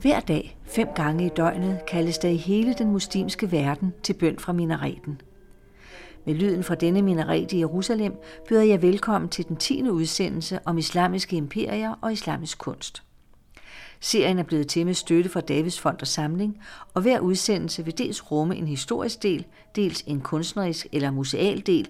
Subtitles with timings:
[0.00, 4.38] Hver dag, fem gange i døgnet, kaldes der i hele den muslimske verden til bøn
[4.38, 5.20] fra minareten.
[6.24, 8.14] Med lyden fra denne minaret i Jerusalem
[8.48, 9.88] byder jeg velkommen til den 10.
[9.88, 13.02] udsendelse om islamiske imperier og islamisk kunst.
[14.00, 16.58] Serien er blevet til med støtte fra Davids Fond og Samling,
[16.94, 21.88] og hver udsendelse vil dels rumme en historisk del, dels en kunstnerisk eller museal del.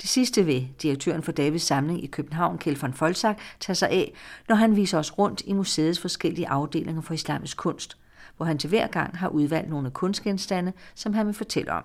[0.00, 4.12] Det sidste vil direktøren for Davids Samling i København, Kjeld von Folsak, tage sig af,
[4.48, 7.96] når han viser os rundt i museets forskellige afdelinger for islamisk kunst,
[8.36, 11.84] hvor han til hver gang har udvalgt nogle kunstgenstande, som han vil fortælle om.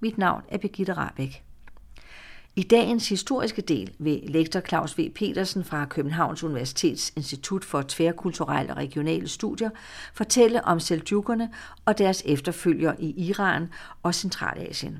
[0.00, 1.42] Mit navn er Birgitte Rabeck.
[2.56, 5.12] I dagens historiske del vil lektor Claus V.
[5.14, 9.70] Petersen fra Københavns Universitets Institut for Tværkulturelle og Regionale Studier
[10.14, 11.50] fortælle om seljukerne
[11.84, 13.68] og deres efterfølger i Iran
[14.02, 14.98] og Centralasien.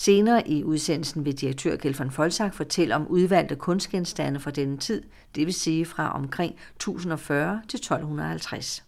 [0.00, 5.02] Senere i udsendelsen vil direktør Kjeld von Folsak fortælle om udvalgte kunstgenstande fra denne tid,
[5.34, 8.84] det vil sige fra omkring 1040 til 1250.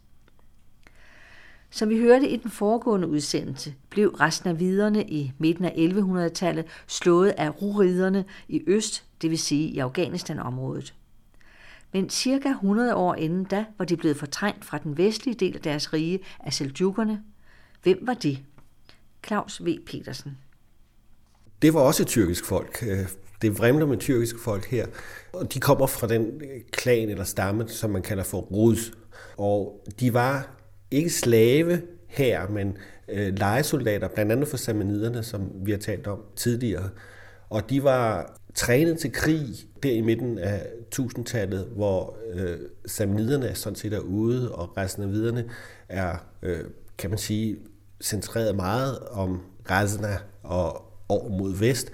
[1.71, 6.65] Som vi hørte i den foregående udsendelse, blev resten af viderne i midten af 1100-tallet
[6.87, 10.95] slået af ruriderne i øst, det vil sige i Afghanistan-området.
[11.93, 15.63] Men cirka 100 år inden da var de blevet fortrængt fra den vestlige del af
[15.63, 17.23] deres rige af seljukerne.
[17.83, 18.39] Hvem var de?
[19.27, 19.79] Claus V.
[19.87, 20.39] Petersen.
[21.63, 22.85] Det var også et tyrkisk folk.
[22.89, 23.09] Øh,
[23.43, 24.87] det vrimler med tyrkiske folk her.
[25.33, 28.93] Og de kommer fra den øh, klan eller stamme, som man kalder for Rus.
[29.37, 30.57] Og de var
[30.91, 32.77] ikke slave her, men
[33.09, 36.89] øh, legesoldater, blandt andet for samaniderne, som vi har talt om tidligere.
[37.51, 39.47] Og de var trænet til krig
[39.83, 45.11] der i midten af 1000-tallet, hvor øh, samaniderne sådan set er ude, og resten af
[45.11, 45.45] viderne
[45.89, 46.65] er, øh,
[46.99, 47.57] kan man sige,
[48.03, 49.41] centreret meget om
[49.71, 51.91] Razna og over mod vest.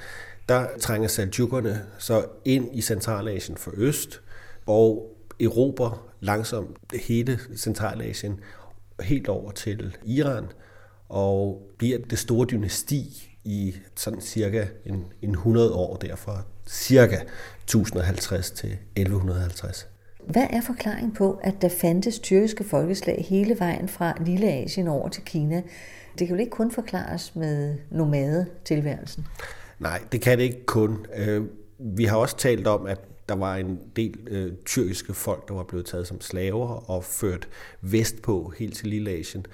[0.49, 4.21] Der trænger Seljukkerne så ind i Centralasien for øst,
[4.67, 8.41] og erobrer langsomt hele Centralasien
[9.01, 10.45] helt over til Iran,
[11.09, 17.17] og bliver det store dynasti i sådan cirka en, en 100 år, derfra, cirka
[17.65, 19.89] 1050 til 1150.
[20.27, 25.09] Hvad er forklaringen på, at der fandtes tyrkiske folkeslag hele vejen fra Lille Asien over
[25.09, 25.63] til Kina?
[26.19, 29.27] Det kan jo ikke kun forklares med nomadetilværelsen.
[29.79, 31.07] Nej, det kan det ikke kun.
[31.17, 31.45] Øh,
[31.79, 35.65] vi har også talt om, at der var en del øh, tyrkiske folk, der var
[35.65, 37.49] blevet taget som slaver og ført
[37.81, 39.47] vestpå helt til Lille Asien.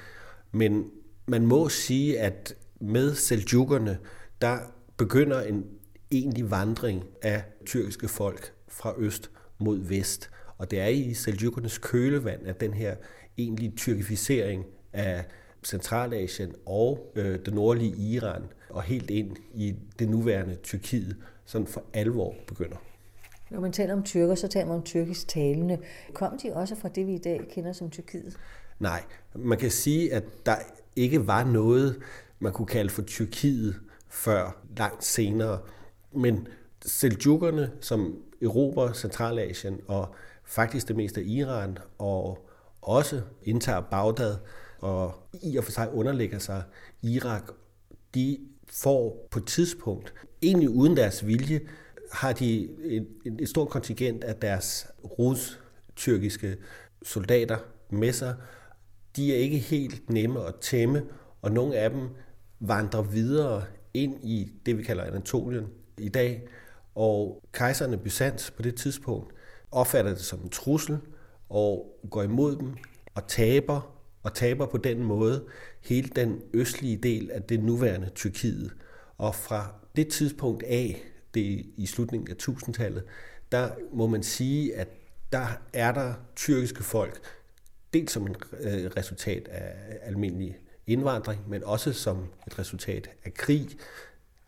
[0.52, 0.90] Men
[1.26, 3.98] man må sige, at med seljukkerne,
[4.40, 4.58] der
[4.96, 5.64] begynder en
[6.10, 10.30] egentlig vandring af tyrkiske folk fra øst mod vest.
[10.58, 12.94] Og det er i seljukkernes kølevand, at den her
[13.38, 15.24] egentlige tyrkificering af
[15.64, 21.82] Centralasien og øh, det nordlige Iran og helt ind i det nuværende Tyrkiet sådan for
[21.92, 22.76] alvor begynder.
[23.50, 25.78] Når man taler om tyrker, så taler man om tyrkisk talende.
[26.14, 28.36] Kom de også fra det, vi i dag kender som Tyrkiet?
[28.78, 29.02] Nej,
[29.34, 30.56] man kan sige, at der
[30.96, 32.02] ikke var noget,
[32.38, 33.76] man kunne kalde for Tyrkiet
[34.08, 35.58] før langt senere.
[36.12, 36.48] Men
[36.86, 40.14] seljukkerne, som erobrer Centralasien og
[40.44, 42.48] faktisk det meste af Iran, og
[42.82, 44.36] også indtager Bagdad,
[44.84, 46.62] og i og for sig underlægger sig
[47.02, 47.42] Irak,
[48.14, 51.60] de får på et tidspunkt, egentlig uden deres vilje,
[52.12, 53.06] har de et,
[53.40, 56.56] et stort kontingent af deres rus-tyrkiske
[57.02, 57.58] soldater
[57.90, 58.34] med sig.
[59.16, 61.02] De er ikke helt nemme at tæmme,
[61.42, 62.08] og nogle af dem
[62.60, 63.64] vandrer videre
[63.94, 65.66] ind i det, vi kalder Anatolien
[65.98, 66.48] i dag.
[66.94, 69.34] Og kejserne Byzans på det tidspunkt
[69.70, 70.98] opfatter det som en trussel
[71.48, 72.74] og går imod dem
[73.14, 73.93] og taber,
[74.24, 75.44] og taber på den måde
[75.80, 78.72] hele den østlige del af det nuværende Tyrkiet.
[79.18, 81.02] Og fra det tidspunkt af,
[81.34, 83.04] det i slutningen af 1000-tallet,
[83.52, 84.88] der må man sige, at
[85.32, 87.20] der er der tyrkiske folk,
[87.92, 93.68] dels som et øh, resultat af almindelig indvandring, men også som et resultat af krig.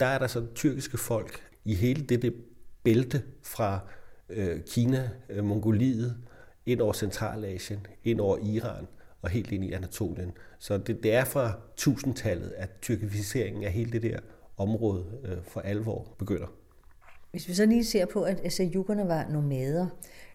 [0.01, 2.35] Der er der så tyrkiske folk i hele det
[2.83, 3.81] bælte fra
[4.29, 6.17] øh, Kina, øh, Mongoliet,
[6.67, 8.87] ind over Centralasien, ind over Iran
[9.23, 10.33] og helt ind i Anatolien.
[10.59, 14.19] Så det, det er fra 1000-tallet, at tyrkificeringen af hele det der
[14.57, 16.47] område øh, for alvor begynder.
[17.31, 19.87] Hvis vi så lige ser på, at sajukkerne var nomader,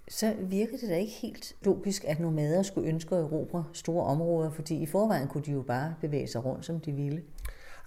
[0.09, 4.51] så virker det da ikke helt logisk, at nomader skulle ønske at erobre store områder,
[4.51, 7.21] fordi i forvejen kunne de jo bare bevæge sig rundt, som de ville.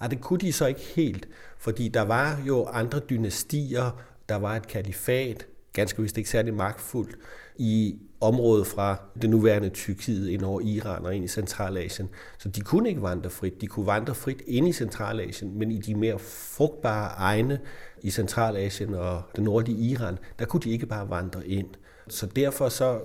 [0.03, 4.57] Ja, det kunne de så ikke helt, fordi der var jo andre dynastier, der var
[4.57, 7.17] et kalifat, ganske vist ikke særlig magtfuldt,
[7.57, 12.09] i området fra det nuværende Tyrkiet ind over Iran og ind i Centralasien.
[12.39, 13.61] Så de kunne ikke vandre frit.
[13.61, 17.61] De kunne vandre frit ind i Centralasien, men i de mere frugtbare egne
[18.03, 21.69] i Centralasien og det nordlige Iran, der kunne de ikke bare vandre ind.
[22.09, 23.01] Så derfor så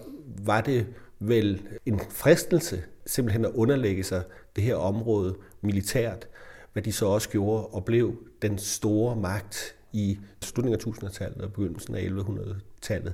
[0.46, 0.88] var det
[1.20, 4.24] vel en fristelse, simpelthen at underlægge sig
[4.56, 6.28] det her område militært,
[6.74, 11.54] hvad de så også gjorde og blev den store magt i slutningen af 1000-tallet og
[11.54, 13.14] begyndelsen af 1100-tallet,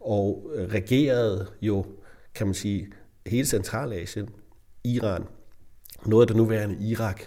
[0.00, 1.86] og regerede jo,
[2.34, 2.88] kan man sige,
[3.26, 4.28] hele Centralasien,
[4.84, 5.24] Iran,
[6.06, 7.22] noget af det nuværende Irak,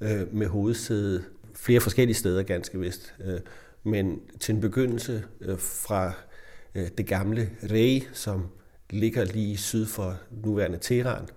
[0.00, 1.24] øh, med hovedsæde
[1.54, 3.40] flere forskellige steder ganske vist, øh,
[3.84, 6.12] men til en begyndelse øh, fra
[6.74, 8.46] øh, det gamle Rey, som
[8.90, 11.28] ligger lige syd for nuværende Teheran.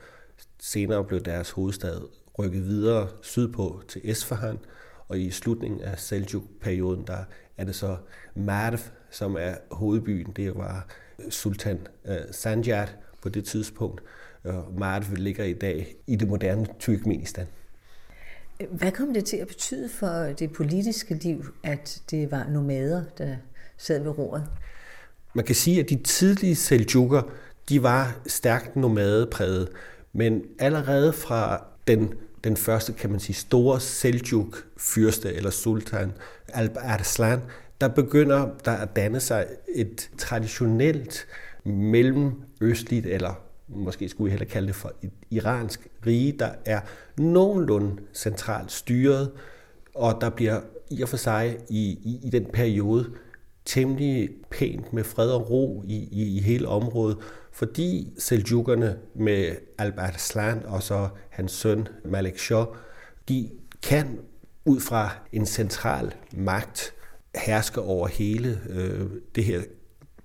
[0.59, 2.01] Senere blev deres hovedstad
[2.39, 4.57] rykket videre sydpå til Esfahan,
[5.07, 7.23] og i slutningen af Seljuk-perioden, der
[7.57, 7.97] er det så
[8.35, 8.79] Marv,
[9.11, 10.31] som er hovedbyen.
[10.35, 10.87] Det var
[11.29, 11.87] sultan
[12.31, 12.87] Sanjad
[13.21, 14.03] på det tidspunkt,
[14.43, 17.47] og Marv ligger i dag i det moderne Turkmenistan.
[18.69, 23.35] Hvad kom det til at betyde for det politiske liv, at det var nomader, der
[23.77, 24.47] sad ved roret?
[25.33, 27.21] Man kan sige, at de tidlige seljukker,
[27.69, 29.69] de var stærkt nomadepræget,
[30.13, 32.13] men allerede fra den,
[32.43, 36.11] den første, kan man sige, store seljuk fyrste eller sultan,
[36.47, 37.39] Alp Arslan,
[37.81, 41.27] der begynder der at danne sig et traditionelt
[41.65, 46.81] mellemøstligt eller måske skulle vi hellere kalde det for et iransk rige, der er
[47.17, 49.31] nogenlunde centralt styret,
[49.95, 53.11] og der bliver i og for sig i, i, i den periode
[53.65, 57.17] temmelig pænt med fred og ro i, i, i hele området,
[57.51, 62.65] fordi Seljukkerne med Albert Slan og så hans søn Malik Shah,
[63.29, 63.49] de
[63.83, 64.19] kan
[64.65, 66.93] ud fra en central magt
[67.35, 69.61] herske over hele øh, det her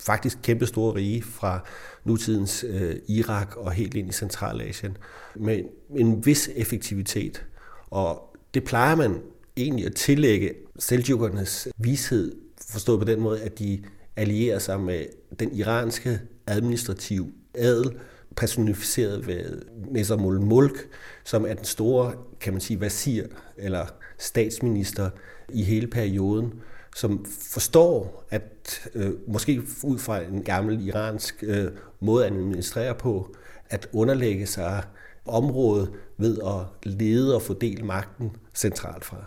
[0.00, 1.64] faktisk kæmpe store rige fra
[2.04, 4.96] nutidens øh, Irak og helt ind i Centralasien
[5.36, 5.62] med
[5.96, 7.46] en vis effektivitet.
[7.90, 9.20] Og det plejer man
[9.56, 12.32] egentlig at tillægge Seljukernes vished,
[12.68, 13.82] forstået på den måde, at de
[14.16, 15.06] allierer sig med
[15.38, 17.98] den iranske administrative adel,
[18.36, 20.88] personificeret ved Nezamul Mulk,
[21.24, 23.24] som er den store, kan man sige, vasir
[23.56, 23.86] eller
[24.18, 25.10] statsminister
[25.48, 26.54] i hele perioden,
[26.96, 31.70] som forstår, at øh, måske ud fra en gammel iransk øh,
[32.00, 33.34] måde at administrere på,
[33.70, 34.82] at underlægge sig
[35.24, 39.24] området ved at lede og fordele magten centralt fra.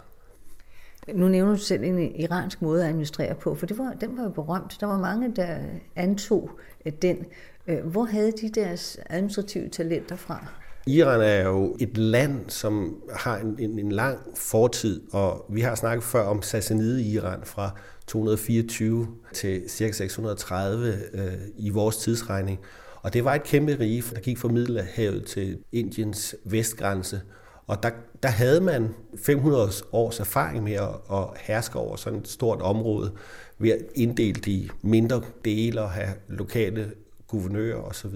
[1.15, 4.23] Nu nævner du selv en iransk måde at administrere på, for det var, den var
[4.23, 4.77] jo berømt.
[4.79, 5.57] Der var mange, der
[5.95, 6.49] antog
[6.85, 7.17] øh, den.
[7.67, 10.45] Øh, hvor havde de deres administrative talenter fra?
[10.87, 15.75] Iran er jo et land, som har en, en, en lang fortid, og vi har
[15.75, 17.71] snakket før om Sassanide-Iran fra
[18.07, 19.91] 224 til ca.
[19.91, 22.59] 630 øh, i vores tidsregning.
[23.01, 27.21] Og det var et kæmpe rige, der gik fra Middelhavet til Indiens vestgrænse.
[27.67, 27.89] Og der,
[28.23, 33.11] der havde man 500 års erfaring med at, at herske over sådan et stort område
[33.57, 36.91] ved at inddele de mindre dele og have lokale
[37.27, 38.15] guvernører osv.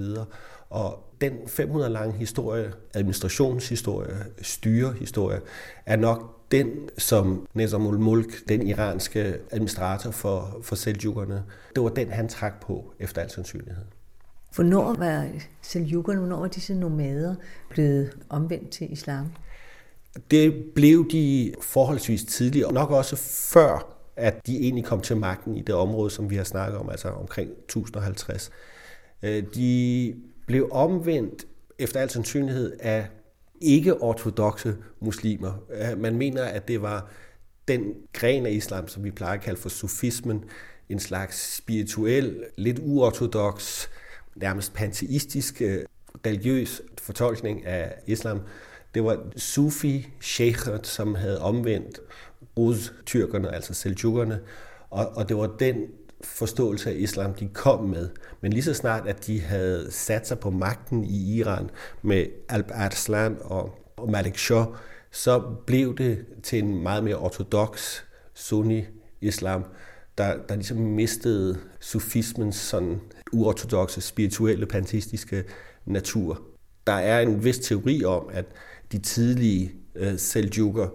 [0.70, 5.42] Og den 500 lange historie, administrationshistorie, styrehistorie,
[5.86, 11.44] er nok den, som Nezamul Mulk, den iranske administrator for, for Seljukkerne,
[11.76, 13.86] det var den, han trak på efter al sandsynlighed.
[14.56, 15.30] Hvornår var
[15.62, 17.36] Seljukkerne, hvornår var disse nomader
[17.70, 19.32] blevet omvendt til islam?
[20.32, 23.16] Det blev de forholdsvis tidligt, og nok også
[23.54, 26.90] før, at de egentlig kom til magten i det område, som vi har snakket om,
[26.90, 28.52] altså omkring 1050.
[29.24, 30.16] Øh, de
[30.48, 31.46] blev omvendt
[31.80, 33.08] efter al sandsynlighed af
[33.62, 35.54] ikke-ortodoxe muslimer.
[35.70, 37.10] Øh, man mener, at det var
[37.68, 40.44] den gren af islam, som vi plejer at kalde for sufismen,
[40.90, 43.88] en slags spirituel, lidt uortodox,
[44.36, 45.86] nærmest panteistisk øh,
[46.26, 48.42] religiøs fortolkning af islam.
[48.94, 52.00] Det var sufi sheikher, som havde omvendt
[52.58, 54.40] rus-tyrkerne, altså seljukkerne,
[54.90, 55.76] og, og det var den
[56.24, 58.10] forståelse af islam, de kom med.
[58.42, 61.70] Men lige så snart, at de havde sat sig på magten i Iran
[62.02, 64.66] med Alp Arslan og, Malik Shah,
[65.12, 68.02] så blev det til en meget mere ortodox
[68.34, 69.66] sunni-islam,
[70.18, 73.02] der, der ligesom mistede sufismens sådan
[73.36, 75.44] uortodoxe, spirituelle, pantistiske
[75.86, 76.42] natur.
[76.88, 78.46] Der er en vis teori om, at
[78.92, 80.88] de tidlige øh, seljukker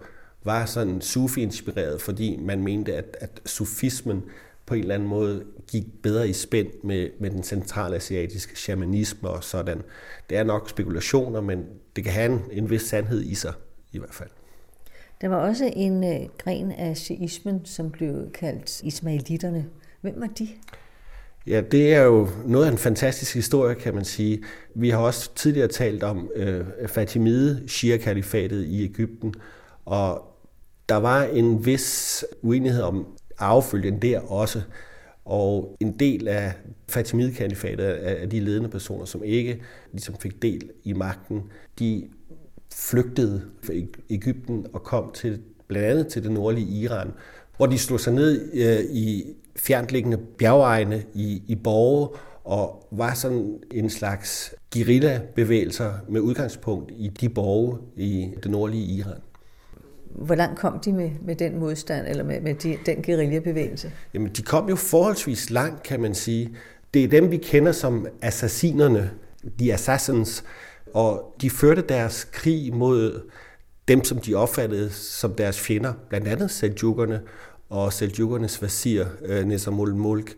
[0.44, 4.23] var sådan sufi-inspireret, fordi man mente, at, at sufismen
[4.66, 9.44] på en eller anden måde gik bedre i spænd med, med den centralasiatiske shamanisme og
[9.44, 9.82] sådan.
[10.30, 11.64] Det er nok spekulationer, men
[11.97, 13.52] det kan have en, en vis sandhed i sig
[13.92, 14.28] i hvert fald.
[15.20, 19.66] Der var også en øh, gren af shiismen, som blev kaldt ismailitterne.
[20.00, 20.49] Hvem var de?
[21.47, 24.42] Ja, det er jo noget af en fantastisk historie, kan man sige.
[24.75, 29.35] Vi har også tidligere talt om øh, Fatimide, Shia-kalifatet i Ægypten,
[29.85, 30.25] og
[30.88, 33.06] der var en vis uenighed om
[33.38, 34.62] arvefølgen der også.
[35.25, 36.52] Og en del af
[36.88, 41.42] Fatimid-kalifatet, af de ledende personer, som ikke ligesom fik del i magten,
[41.78, 42.09] de
[42.75, 43.73] flygtede fra
[44.11, 47.12] Ægypten og kom til blandt andet til det nordlige Iran,
[47.61, 49.25] hvor de slog sig ned øh, i
[49.57, 52.09] fjernliggende bjergegne i, i borge
[52.45, 59.21] og var sådan en slags guerilla-bevægelser med udgangspunkt i de borge i det nordlige Iran.
[60.11, 63.93] Hvor langt kom de med, med den modstand, eller med, med de, den guerillabevægelse?
[64.14, 66.57] Jamen, de kom jo forholdsvis langt, kan man sige.
[66.95, 69.11] Det er dem, vi kender som assassinerne,
[69.59, 70.45] de assassins,
[70.95, 73.31] og de førte deres krig mod
[73.88, 77.21] dem, som de opfattede som deres fjender, blandt andet Seljukerne
[77.71, 80.35] og Seljukernes vasir, øh, Nesamul Mulk.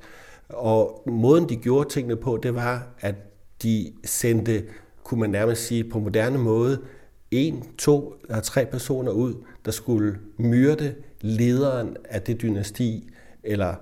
[0.48, 3.14] Og måden, de gjorde tingene på, det var, at
[3.62, 4.64] de sendte,
[5.04, 6.80] kunne man nærmest sige på moderne måde,
[7.30, 9.34] en, to eller tre personer ud,
[9.64, 13.08] der skulle myrde lederen af det dynasti,
[13.42, 13.74] eller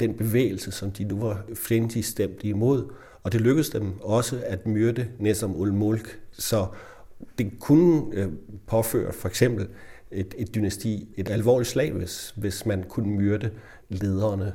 [0.00, 2.92] den bevægelse, som de nu var fjendtligt stemt imod.
[3.22, 6.20] Og det lykkedes dem også at myrde Nesam ul Mulk.
[6.32, 6.66] Så
[7.38, 8.28] det kunne øh,
[8.66, 9.68] påføre for eksempel
[10.14, 13.50] et, et dynasti et alvorligt slag, hvis, hvis man kunne myrde
[13.88, 14.52] lederne.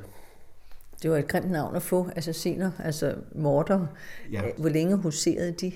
[1.04, 3.86] Det var et grimt navn at få, assassiner, altså morder.
[4.32, 4.42] Ja.
[4.58, 5.72] Hvor længe huserede de?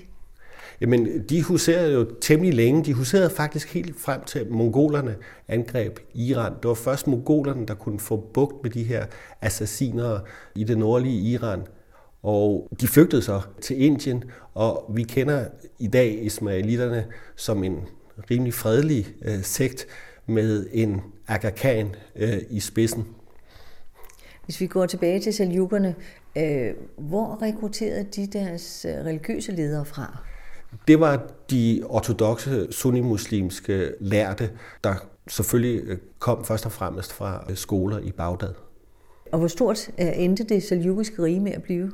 [0.80, 2.84] Jamen, de huserede jo temmelig længe.
[2.84, 5.16] De huserede faktisk helt frem til mongolerne
[5.48, 6.52] angreb Iran.
[6.62, 9.06] Det var først mongolerne, der kunne få bugt med de her
[9.40, 10.20] assassiner
[10.54, 11.62] i det nordlige Iran.
[12.22, 14.24] Og de flygtede så til Indien,
[14.54, 15.44] og vi kender
[15.78, 17.78] i dag ismailitterne som en
[18.30, 19.86] rimelig fredelig øh, sekt
[20.26, 23.06] med en Aga Khan øh, i spidsen.
[24.44, 25.94] Hvis vi går tilbage til Seljukkerne,
[26.36, 30.18] øh, hvor rekrutterede de deres øh, religiøse ledere fra?
[30.88, 34.50] Det var de ortodoxe sunnimuslimske lærte,
[34.84, 34.94] der
[35.28, 38.54] selvfølgelig øh, kom først og fremmest fra øh, skoler i Bagdad.
[39.32, 41.92] Og hvor stort endte det seljukiske rige med at blive?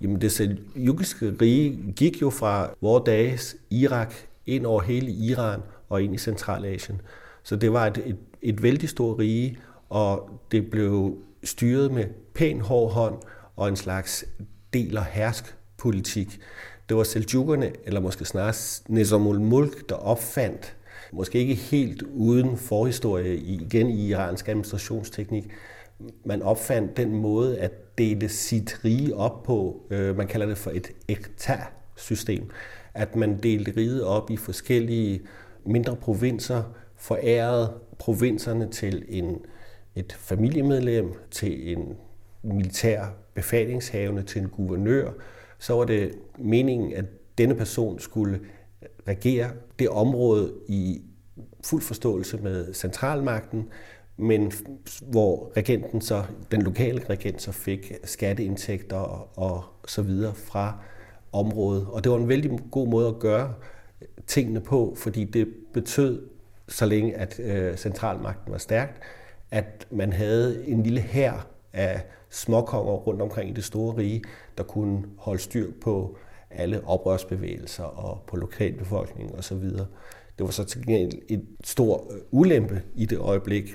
[0.00, 4.14] Jamen det seljukiske rige gik jo fra vores dages Irak
[4.46, 7.00] ind over hele Iran og ind i Centralasien.
[7.42, 9.58] Så det var et, et, et vældig stort rige,
[9.88, 13.14] og det blev styret med pæn hård hånd
[13.56, 14.24] og en slags
[14.72, 16.40] del- og hersk politik.
[16.88, 18.54] Det var Seljukerne, eller måske snarere
[18.88, 20.76] Nizamul Mulk, der opfandt,
[21.12, 25.44] måske ikke helt uden forhistorie igen i iransk administrationsteknik,
[26.24, 29.82] man opfandt den måde at dele sit rige op på.
[29.90, 32.50] Øh, man kalder det for et ekta-system.
[32.94, 35.22] At man delte riget op i forskellige
[35.66, 36.62] mindre provinser,
[36.96, 39.38] forærede provinserne til en,
[39.94, 41.96] et familiemedlem, til en
[42.42, 45.10] militær befalingshavende, til en guvernør,
[45.58, 47.04] så var det meningen, at
[47.38, 48.40] denne person skulle
[49.08, 51.02] regere det område i
[51.64, 53.68] fuld forståelse med centralmagten,
[54.16, 54.52] men
[55.02, 58.96] hvor regenten så, den lokale regent så fik skatteindtægter
[59.38, 60.78] og så videre fra
[61.34, 61.86] område.
[61.86, 63.54] Og det var en vældig god måde at gøre
[64.26, 66.22] tingene på, fordi det betød,
[66.68, 69.00] så længe at øh, centralmagten var stærkt,
[69.50, 74.22] at man havde en lille hær af småkonger rundt omkring i det store rige,
[74.58, 76.16] der kunne holde styr på
[76.50, 79.70] alle oprørsbevægelser og på lokalbefolkningen osv.
[80.38, 83.74] Det var så til gengæld et stor øh, ulempe i det øjeblik,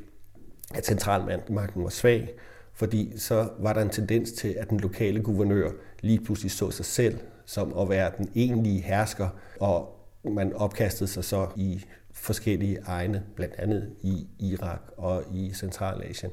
[0.75, 2.29] at centralmagten var svag,
[2.73, 6.85] fordi så var der en tendens til, at den lokale guvernør lige pludselig så sig
[6.85, 7.17] selv
[7.50, 9.29] som at være den egentlige hersker,
[9.60, 16.32] og man opkastede sig så i forskellige egne, blandt andet i Irak og i Centralasien.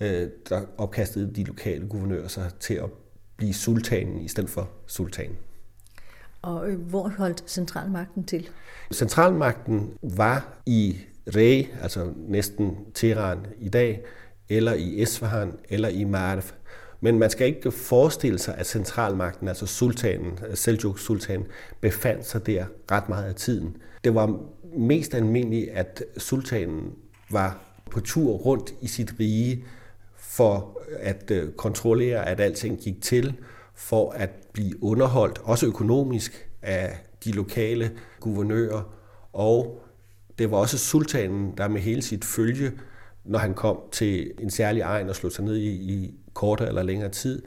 [0.00, 2.90] Øh, der opkastede de lokale guvernører sig til at
[3.36, 5.36] blive sultanen i stedet for sultanen.
[6.42, 8.48] Og øh, hvor holdt centralmagten til?
[8.92, 10.96] Centralmagten var i
[11.36, 14.04] Rey, altså næsten Teheran i dag,
[14.48, 16.42] eller i Isfahan, eller i Marv.
[17.00, 21.44] Men man skal ikke forestille sig, at centralmagten, altså sultanen, øh, Seljuk sultan,
[21.80, 23.76] befandt sig der ret meget af tiden.
[24.04, 24.40] Det var
[24.76, 26.92] mest almindeligt, at sultanen
[27.30, 27.58] var
[27.90, 29.64] på tur rundt i sit rige
[30.16, 33.34] for at øh, kontrollere, at alting gik til,
[33.74, 38.82] for at blive underholdt, også økonomisk, af de lokale guvernører,
[39.32, 39.82] og
[40.38, 42.72] det var også sultanen, der med hele sit følge,
[43.24, 46.82] når han kom til en særlig egen og slog sig ned i, i kortere eller
[46.82, 47.42] længere tid,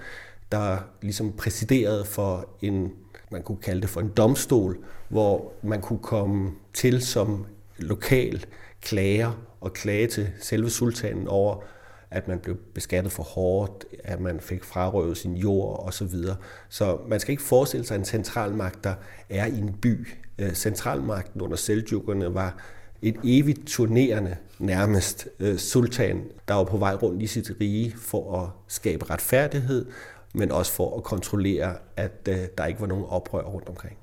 [0.52, 2.92] der ligesom præsiderede for en,
[3.32, 4.78] man kunne kalde det for en domstol,
[5.10, 7.46] hvor man kunne komme til som
[7.78, 8.46] lokal
[8.82, 9.32] klager
[9.62, 11.64] og klage til selve sultanen over,
[12.12, 16.08] at man blev beskattet for hårdt, at man fik frarøvet sin jord osv.
[16.08, 16.36] Så,
[16.70, 18.94] så man skal ikke forestille sig en centralmagt, der
[19.30, 20.08] er i en by.
[20.40, 22.58] Øh, centralmagten under Seljukkerne var
[23.02, 28.42] et evigt turnerende nærmest øh, sultan, der var på vej rundt i sit rige for
[28.42, 29.86] at skabe retfærdighed,
[30.34, 33.98] men også for at kontrollere, at øh, der ikke var nogen oprør rundt omkring.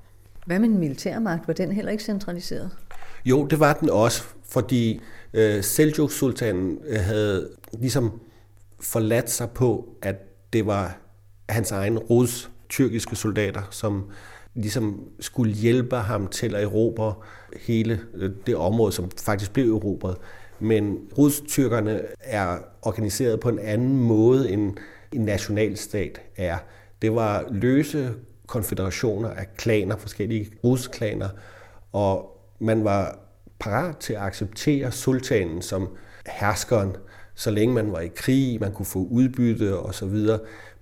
[0.45, 1.47] Hvad med den militærmagt?
[1.47, 2.71] Var den heller ikke centraliseret?
[3.25, 5.01] Jo, det var den også, fordi
[5.33, 8.19] øh, Seljuk-sultanen øh, havde ligesom
[8.79, 10.15] forladt sig på, at
[10.53, 10.97] det var
[11.49, 14.09] hans egen Ruds tyrkiske soldater, som
[14.55, 17.13] ligesom skulle hjælpe ham til at erobre
[17.59, 20.17] hele øh, det område, som faktisk blev erobret.
[20.59, 24.77] Men rustyrkerne er organiseret på en anden måde, end
[25.13, 26.57] en nationalstat er.
[27.01, 28.13] Det var løse
[28.47, 31.29] konfederationer af klaner, forskellige rusklaner,
[31.91, 33.19] og man var
[33.59, 35.89] parat til at acceptere sultanen som
[36.27, 36.95] herskeren,
[37.35, 40.27] så længe man var i krig, man kunne få udbytte osv.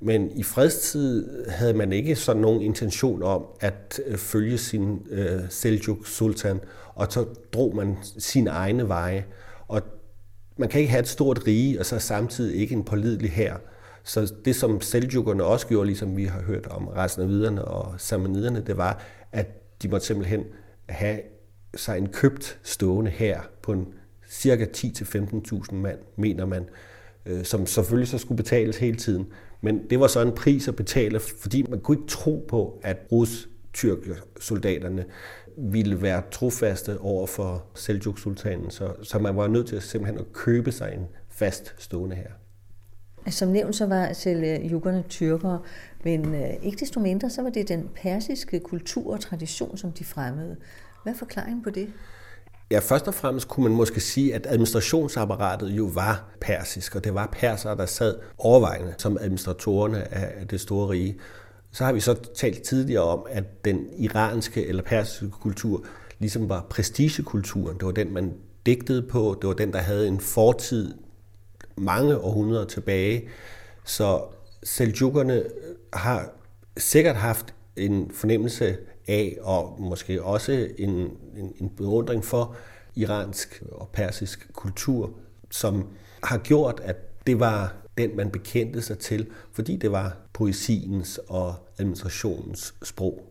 [0.06, 5.42] Men i fredstid havde man ikke sådan nogen intention om at øh, følge sin øh,
[5.50, 6.60] Seljuk sultan,
[6.96, 9.26] og så drog man sine egne veje.
[9.68, 9.82] Og
[10.58, 13.54] man kan ikke have et stort rige, og så samtidig ikke en pålidelig hær.
[14.04, 17.94] Så det, som Seljukerne også gjorde, ligesom vi har hørt om resten af viderne og
[17.98, 19.48] samaniderne, det var, at
[19.82, 20.44] de måtte simpelthen
[20.90, 21.20] have
[21.76, 23.88] sig en købt stående her på en
[24.30, 26.70] cirka 10-15.000 mand, mener man,
[27.26, 29.28] øh, som selvfølgelig så skulle betales hele tiden.
[29.66, 32.98] Men det var så en pris at betale, fordi man kunne ikke tro på, at
[33.12, 33.50] rus
[34.40, 35.06] soldaterne
[35.58, 40.34] ville være trofaste over for Seljuk-sultanen, så, så man var nødt til at simpelthen at
[40.34, 42.32] købe sig en fast stående her.
[43.26, 45.60] Altså, som nævnt, så var seljukkerne øh, tyrkere,
[46.04, 50.04] men øh, ikke desto mindre, så var det den persiske kultur og tradition, som de
[50.04, 50.56] fremmede.
[51.04, 51.94] Hvad er forklaringen på det?
[52.72, 57.14] Ja, først og fremmest kunne man måske sige, at administrationsapparatet jo var persisk, og det
[57.14, 61.20] var persere, der sad overvejende som administratorerne af det store rige.
[61.72, 65.86] Så har vi så talt tidligere om, at den iranske eller persiske kultur
[66.20, 67.78] ligesom var prestigekulturen.
[67.78, 68.34] Det var den, man
[68.66, 69.38] digtede på.
[69.42, 70.94] Det var den, der havde en fortid
[71.78, 73.28] mange århundreder tilbage.
[73.84, 74.22] Så
[74.64, 75.44] seljukkerne
[75.94, 76.30] har
[76.78, 82.56] sikkert haft en fornemmelse af, og måske også en, en, en beundring for
[82.96, 85.14] iransk og persisk kultur,
[85.52, 85.88] som
[86.24, 91.56] har gjort, at det var den, man bekendte sig til, fordi det var poesiens og
[91.80, 93.24] administrationens sprog.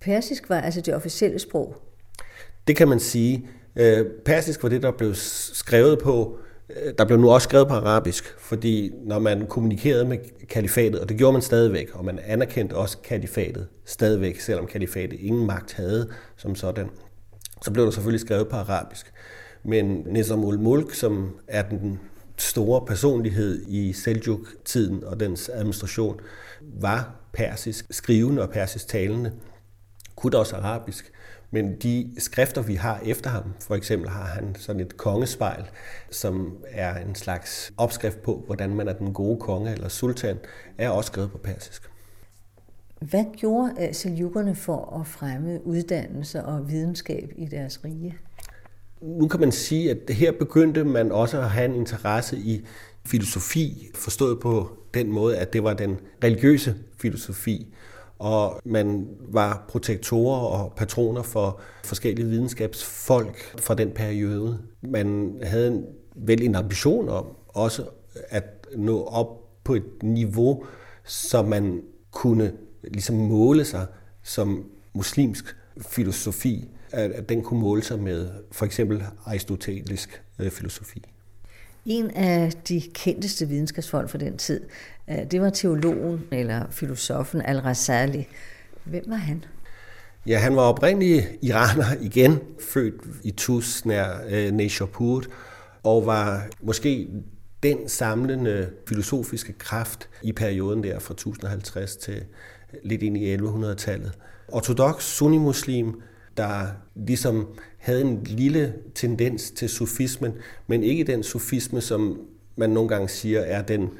[0.00, 1.76] Persisk var altså det officielle sprog?
[2.66, 3.48] Det kan man sige.
[3.76, 6.38] Øh, persisk var det, der blev skrevet på
[6.98, 11.18] der blev nu også skrevet på arabisk, fordi når man kommunikerede med kalifatet, og det
[11.18, 16.54] gjorde man stadigvæk, og man anerkendte også kalifatet stadigvæk, selvom kalifatet ingen magt havde som
[16.54, 16.88] sådan,
[17.62, 19.12] så blev der selvfølgelig skrevet på arabisk.
[19.64, 22.00] Men Nizam ul Mulk, som er den
[22.38, 26.20] store personlighed i Seljuk-tiden og dens administration,
[26.80, 29.32] var persisk skrivende og persisk talende,
[30.16, 31.12] kunne også arabisk.
[31.56, 35.64] Men de skrifter, vi har efter ham, for eksempel har han sådan et kongespejl,
[36.10, 40.38] som er en slags opskrift på, hvordan man er den gode konge eller sultan,
[40.78, 41.90] er også skrevet på persisk.
[43.00, 48.16] Hvad gjorde øh, seljukkerne for at fremme uddannelse og videnskab i deres rige?
[49.00, 52.66] Nu kan man sige, at her begyndte man også at have en interesse i
[53.06, 57.74] filosofi, forstået på den måde, at det var den religiøse filosofi,
[58.18, 64.58] og man var protektorer og patroner for forskellige videnskabsfolk fra den periode.
[64.82, 65.84] Man havde en,
[66.16, 67.84] vel en ambition om også
[68.28, 69.28] at nå op
[69.64, 70.64] på et niveau,
[71.04, 72.52] så man kunne
[72.84, 73.86] ligesom måle sig
[74.22, 81.04] som muslimsk filosofi, at den kunne måle sig med for eksempel aristotelisk øh, filosofi.
[81.86, 84.60] En af de kendteste videnskabsfolk fra den tid,
[85.10, 88.28] øh, det var teologen eller filosofen Al-Razali.
[88.84, 89.44] Hvem var han?
[90.26, 92.94] Ja, han var oprindelig iraner igen, født
[93.24, 95.22] i Tus nær øh, Nishapur,
[95.82, 97.08] og var måske
[97.62, 102.24] den samlende filosofiske kraft i perioden der fra 1050 til
[102.84, 104.12] lidt ind i 1100-tallet.
[104.48, 106.02] Ortodox sunni-muslim,
[106.36, 110.32] der ligesom havde en lille tendens til sofismen,
[110.66, 112.20] men ikke den sofisme, som
[112.56, 113.90] man nogle gange siger er den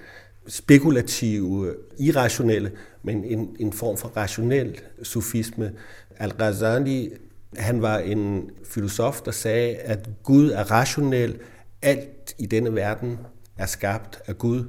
[0.47, 2.73] spekulative, irrationelle,
[3.03, 5.73] men en, en form for rationel sofisme.
[6.17, 7.11] Al-Ghazali,
[7.57, 11.39] han var en filosof, der sagde, at Gud er rationel.
[11.83, 13.19] Alt i denne verden
[13.59, 14.65] er skabt af Gud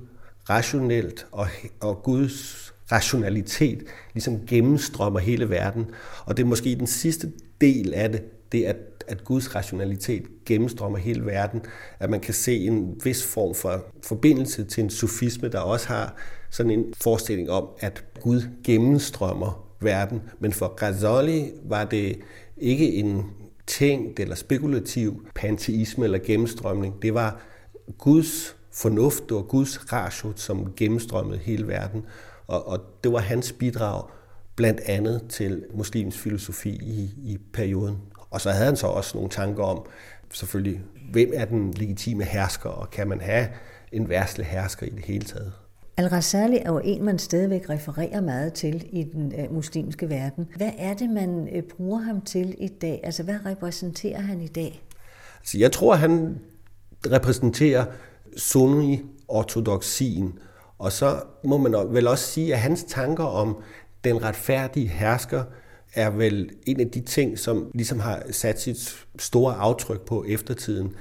[0.49, 1.47] rationelt, og,
[1.79, 5.85] og Guds rationalitet ligesom gennemstrømmer hele verden.
[6.25, 10.97] Og det er måske den sidste del af det, det at, at Guds rationalitet gennemstrømmer
[10.97, 11.61] hele verden,
[11.99, 16.15] at man kan se en vis form for forbindelse til en sofisme, der også har
[16.49, 20.21] sådan en forestilling om, at Gud gennemstrømmer verden.
[20.39, 22.19] Men for Ghazali var det
[22.57, 23.23] ikke en
[23.67, 27.01] tænkt eller spekulativ panteisme eller gennemstrømning.
[27.01, 27.41] Det var
[27.97, 32.05] Guds fornuft og Guds ratio, som gennemstrømmede hele verden.
[32.47, 34.03] Og, og det var hans bidrag
[34.57, 37.97] blandt andet til muslims filosofi i, i perioden.
[38.29, 39.85] Og så havde han så også nogle tanker om,
[40.33, 43.47] selvfølgelig, hvem er den legitime hersker, og kan man have
[43.91, 45.53] en værtslig hersker i det hele taget?
[45.97, 50.47] Al-Rasali er jo en, man stadigvæk refererer meget til i den øh, muslimske verden.
[50.55, 52.99] Hvad er det, man øh, bruger ham til i dag?
[53.03, 54.83] Altså, hvad repræsenterer han i dag?
[55.39, 56.39] Altså, jeg tror, han
[57.11, 57.85] repræsenterer
[58.37, 60.39] sunni-ortodoxien.
[60.79, 63.57] Og så må man vel også sige, at hans tanker om
[64.03, 65.43] den retfærdige hersker
[65.93, 70.95] er vel en af de ting, som ligesom har sat sit store aftryk på eftertiden.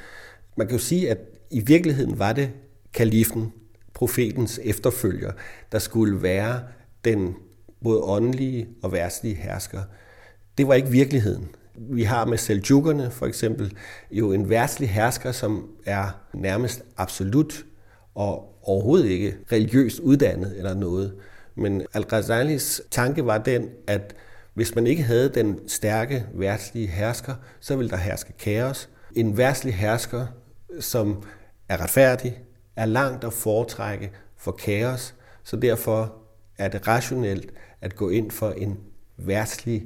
[0.57, 1.19] Man kan jo sige, at
[1.51, 2.51] i virkeligheden var det
[2.95, 3.53] kalifen,
[3.95, 5.33] profetens efterfølger,
[5.73, 6.61] der skulle være
[7.05, 7.35] den
[7.83, 9.83] både åndelige og værtslige hersker.
[10.59, 11.49] Det var ikke virkeligheden.
[11.79, 13.77] Vi har med Seljukerne for eksempel
[14.11, 17.65] jo en værtslig hersker, som er nærmest absolut
[18.15, 21.15] og overhovedet ikke religiøst uddannet eller noget.
[21.57, 24.15] Men Al-Ghazalis tanke var den, at
[24.55, 28.89] hvis man ikke havde den stærke værtslige hersker, så ville der herske kaos.
[29.17, 30.27] En værtslig hersker,
[30.81, 31.23] som
[31.69, 32.39] er retfærdig,
[32.77, 35.15] er langt at foretrække for kaos,
[35.45, 36.15] så derfor
[36.59, 38.79] er det rationelt at gå ind for en
[39.17, 39.83] værtslig,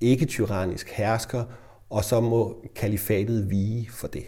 [0.00, 1.44] ikke-tyrannisk hersker,
[1.90, 4.24] og så må kalifatet vige for det.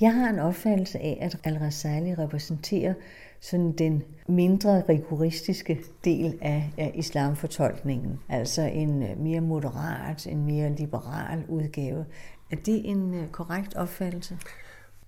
[0.00, 2.94] Jeg har en opfattelse af, at al-Rasali repræsenterer
[3.42, 10.74] sådan den mindre rigoristiske del af, af islamfortolkningen, altså en øh, mere moderat, en mere
[10.74, 12.04] liberal udgave.
[12.50, 14.38] Er det en øh, korrekt opfattelse?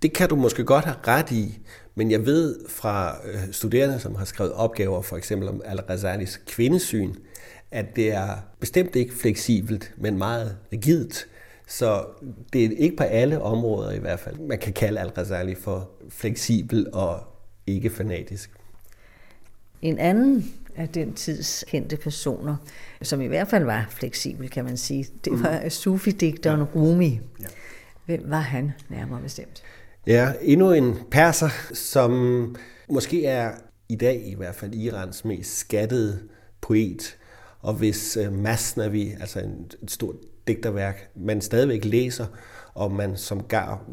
[0.03, 1.59] Det kan du måske godt have ret i,
[1.95, 7.15] men jeg ved fra øh, studerende, som har skrevet opgaver for eksempel om Al-Razalis kvindesyn,
[7.71, 8.29] at det er
[8.61, 11.27] bestemt ikke fleksibelt, men meget rigidt.
[11.67, 12.05] Så
[12.53, 16.87] det er ikke på alle områder i hvert fald, man kan kalde Al-Ghazali for fleksibel
[16.93, 17.34] og
[17.67, 18.51] ikke fanatisk.
[19.83, 22.57] En anden af den tids kendte personer,
[23.03, 25.43] som i hvert fald var fleksibel, kan man sige, det mm.
[25.43, 26.67] var sufi-digteren ja.
[26.75, 27.21] Rumi.
[27.41, 27.47] Ja.
[28.07, 29.63] Hvem var han nærmere bestemt?
[30.07, 32.57] Ja, endnu en perser, som
[32.89, 33.53] måske er
[33.89, 36.21] i dag i hvert fald Irans mest skattede
[36.61, 37.17] poet,
[37.61, 40.15] og hvis uh, Masnavi, altså en, et stort
[40.49, 42.27] digterværk, man stadigvæk læser,
[42.75, 43.85] og man som gar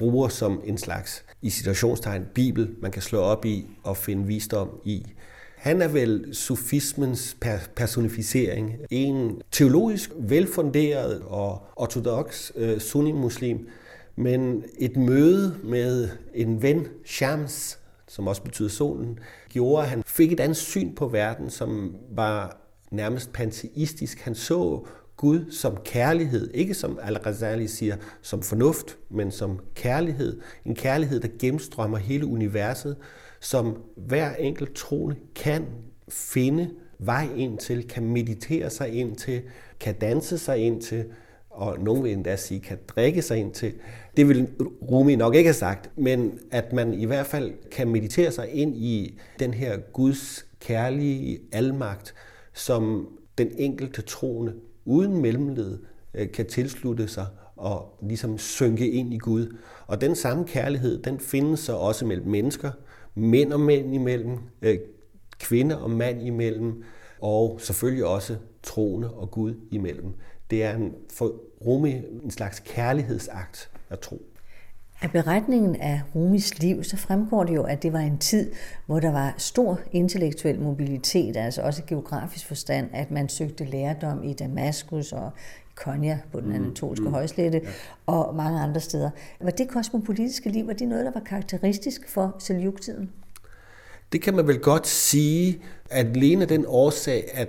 [0.00, 4.68] bruger som en slags, i situationstegn, bibel, man kan slå op i og finde visdom
[4.84, 5.06] i.
[5.56, 7.36] Han er vel sufismens
[7.76, 8.76] personificering.
[8.90, 13.68] En teologisk velfunderet og ortodox øh, sunni-muslim,
[14.16, 20.32] men et møde med en ven, Shams, som også betyder solen, gjorde, at han fik
[20.32, 22.60] et andet syn på verden, som var
[22.90, 24.20] nærmest panteistisk.
[24.20, 24.86] Han så
[25.20, 30.40] Gud som kærlighed, ikke som Al-Ghazali siger, som fornuft, men som kærlighed.
[30.64, 32.96] En kærlighed, der gennemstrømmer hele universet,
[33.40, 35.66] som hver enkelt troende kan
[36.08, 39.42] finde vej ind til, kan meditere sig ind til,
[39.80, 41.04] kan danse sig ind til,
[41.50, 43.72] og nogen vil endda sige, kan drikke sig ind til.
[44.16, 44.48] Det vil
[44.90, 48.76] Rumi nok ikke have sagt, men at man i hvert fald kan meditere sig ind
[48.76, 52.14] i den her Guds kærlige almagt,
[52.54, 54.52] som den enkelte troende
[54.84, 55.78] uden mellemled
[56.14, 59.56] øh, kan tilslutte sig og ligesom synke ind i Gud.
[59.86, 62.70] Og den samme kærlighed, den findes så også mellem mennesker,
[63.14, 64.78] mænd og mænd imellem, øh,
[65.38, 66.84] kvinder og mand imellem,
[67.20, 70.12] og selvfølgelig også troende og Gud imellem.
[70.50, 71.34] Det er en, for
[71.66, 74.29] rumme en slags kærlighedsakt at tro.
[75.02, 78.50] Af beretningen af Rumis liv, så fremgår det jo, at det var en tid,
[78.86, 84.32] hvor der var stor intellektuel mobilitet, altså også geografisk forstand, at man søgte lærdom i
[84.32, 85.32] Damaskus og
[85.66, 87.60] i Konya på den mm, anatolske mm, mm, ja.
[88.06, 89.10] og mange andre steder.
[89.40, 93.10] Var det kosmopolitiske liv, var det noget, der var karakteristisk for Seljuk-tiden?
[94.12, 95.60] Det kan man vel godt sige,
[95.90, 97.48] at alene den årsag, at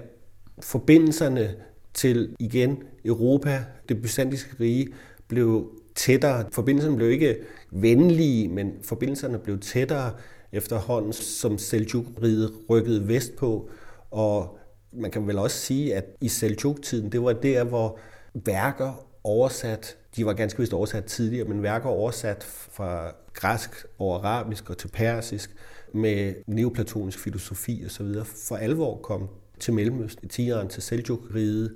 [0.60, 1.56] forbindelserne
[1.94, 4.88] til igen Europa, det byzantinske rige,
[5.28, 6.46] blev tættere.
[6.52, 7.38] Forbindelserne blev ikke
[7.72, 10.12] venlige, men forbindelserne blev tættere
[10.52, 13.70] efterhånden, som Seljuk-riget rykkede vestpå.
[14.12, 14.58] Og
[14.94, 18.00] man kan vel også sige, at i Seljuk-tiden, det var der, hvor
[18.34, 24.70] værker oversat, de var ganske vist oversat tidligere, men værker oversat fra græsk over arabisk
[24.70, 25.56] og til persisk
[25.94, 28.08] med neoplatonisk filosofi osv.
[28.48, 31.74] for alvor kom til Mellemøsten, i til Seljuk-riget,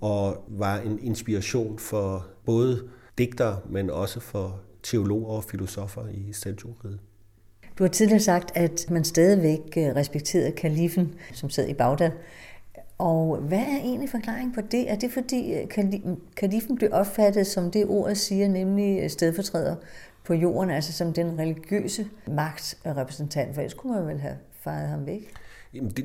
[0.00, 2.88] og var en inspiration for både
[3.20, 7.00] digtere, men også for teologer og filosofer i Seljuk-riget.
[7.78, 12.10] Du har tidligere sagt, at man stadigvæk øh, respekterede kalifen, som sad i Bagdad.
[12.98, 14.90] Og hvad er egentlig forklaringen på det?
[14.90, 15.66] Er det fordi øh,
[16.36, 19.76] kalifen blev opfattet som det ord siger, nemlig øh, stedfortræder
[20.24, 23.54] på jorden, altså som den religiøse magtrepræsentant?
[23.54, 25.32] For ellers kunne man vel have fejret ham væk?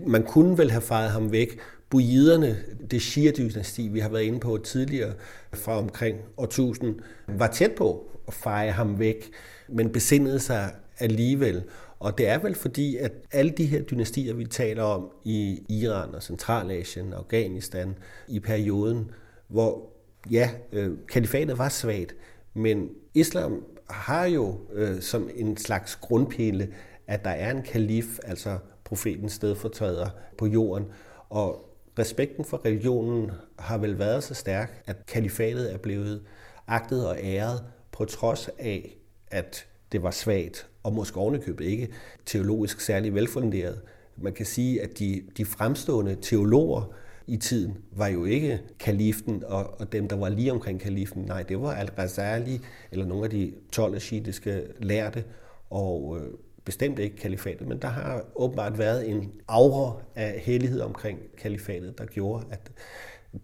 [0.08, 1.60] Man kunne vel have fejret ham væk.
[1.96, 2.58] Bujiderne,
[2.92, 5.14] det Shia-dynasti, vi har været inde på tidligere,
[5.54, 6.96] fra omkring år 1000,
[7.28, 9.32] var tæt på at feje ham væk,
[9.70, 11.64] men besindede sig alligevel.
[12.00, 16.16] Og det er vel fordi, at alle de her dynastier, vi taler om i Iran
[16.16, 17.96] og Centralasien og Afghanistan
[18.28, 19.12] i perioden,
[19.48, 19.90] hvor
[20.32, 22.16] ja, øh, kalifatet var svagt,
[22.54, 26.74] men islam har jo øh, som en slags grundpille,
[27.08, 30.86] at der er en kalif, altså profetens stedfortræder på jorden,
[31.30, 36.22] og respekten for religionen har vel været så stærk, at kalifatet er blevet
[36.68, 41.90] agtet og æret på trods af, at det var svagt, og måske ovenikøbet ikke
[42.26, 43.82] teologisk særlig velfunderet.
[44.18, 46.94] Man kan sige, at de, de fremstående teologer
[47.28, 51.24] i tiden var jo ikke kaliften og, og dem, der var lige omkring kaliften.
[51.24, 52.60] Nej, det var al-Ghazali
[52.92, 55.24] eller nogle af de 12 shiitiske lærte,
[55.70, 56.34] og øh,
[56.66, 62.06] bestemt ikke kalifatet, men der har åbenbart været en aura af hellighed omkring kalifatet, der
[62.06, 62.72] gjorde, at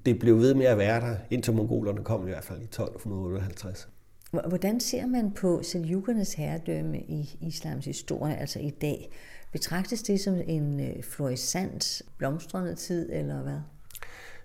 [0.06, 3.88] det blev ved med at være der, indtil mongolerne kom i hvert fald i 1258.
[4.32, 9.12] Hvordan ser man på Seljukernes herredømme i islams historie, altså i dag?
[9.52, 13.60] Betragtes det som en øh, florissant, blomstrende tid, eller hvad?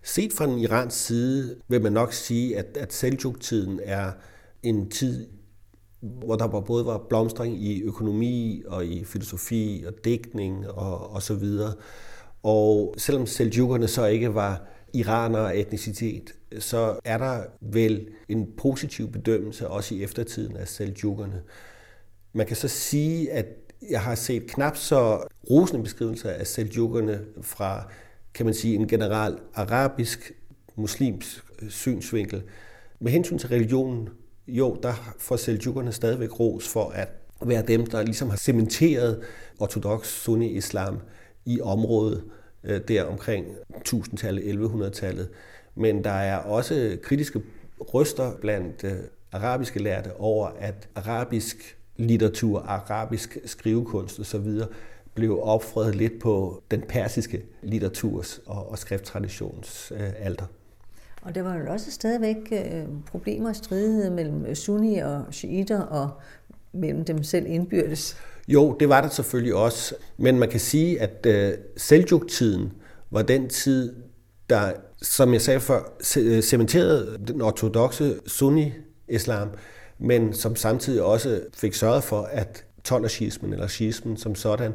[0.03, 4.13] Set fra den irans side vil man nok sige, at, at Seljuk-tiden er
[4.63, 5.27] en tid,
[6.01, 11.35] hvor der både var blomstring i økonomi og i filosofi og digtning og, og så
[11.35, 11.73] videre.
[12.43, 19.13] Og selvom seljukerne så ikke var iranere af etnicitet, så er der vel en positiv
[19.13, 21.43] bedømmelse også i eftertiden af seljukerne.
[22.33, 23.47] Man kan så sige, at
[23.91, 27.89] jeg har set knap så rosende beskrivelser af seljukerne fra,
[28.35, 30.33] kan man sige, en general arabisk
[30.77, 32.43] muslimsk synsvinkel.
[33.01, 34.09] Med hensyn til religionen,
[34.49, 37.09] jo, der får seljukerne stadigvæk ros for at
[37.43, 39.23] være dem, der ligesom har cementeret
[39.59, 40.99] ortodox sunni-islam
[41.45, 42.25] i området
[42.65, 43.47] øh, der omkring
[43.89, 45.29] 1000-tallet, 1100-tallet.
[45.75, 47.43] Men der er også kritiske
[47.81, 48.93] røster blandt øh,
[49.33, 54.61] arabiske lærte over, at arabisk litteratur, arabisk skrivekunst osv.
[55.15, 60.47] blev opfredet lidt på den persiske litteraturs og, og skrifttraditions øh, alter.
[61.27, 65.81] Og der var jo også stadigvæk øh, problemer og stridigheder mellem øh, sunni og shiiter
[65.81, 66.11] og
[66.73, 68.17] mellem dem selv indbyrdes.
[68.49, 69.95] Jo, det var der selvfølgelig også.
[70.17, 72.73] Men man kan sige, at øh, Seljuk-tiden
[73.11, 73.95] var den tid,
[74.51, 75.81] der, som jeg sagde før,
[76.19, 79.49] øh, cementerede den ortodoxe sunni-islam,
[79.99, 84.73] men som samtidig også fik sørget for, at tolershismen eller schismen som sådan,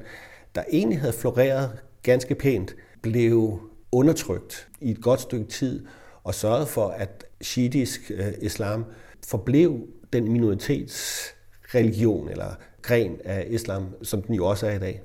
[0.56, 1.70] der egentlig havde floreret
[2.04, 3.60] ganske pænt, blev
[3.92, 5.86] undertrykt i et godt stykke tid,
[6.24, 8.86] og sørgede for, at shiitisk øh, islam
[9.28, 15.02] forblev den minoritetsreligion eller gren af islam, som den jo også er i dag.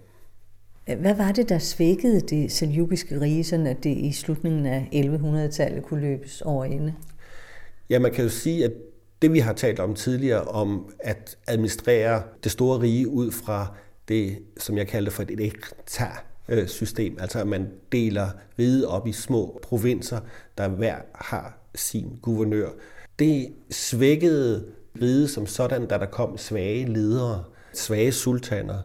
[1.01, 5.83] Hvad var det, der svækkede det seljukiske rige, sådan at det i slutningen af 1100-tallet
[5.83, 6.95] kunne løbes over ende?
[7.91, 8.73] Ja, man kan jo sige, at
[9.23, 13.75] det vi har talt om tidligere, om at administrere det store rige ud fra
[14.09, 18.29] det, som jeg kalder for et ektar Øh, system, altså at man deler
[18.59, 20.21] riget op i små provinser,
[20.59, 22.69] der hver har sin guvernør.
[23.19, 24.65] Det svækkede
[25.03, 28.79] riget som sådan, da der kom svage ledere, svage sultaner,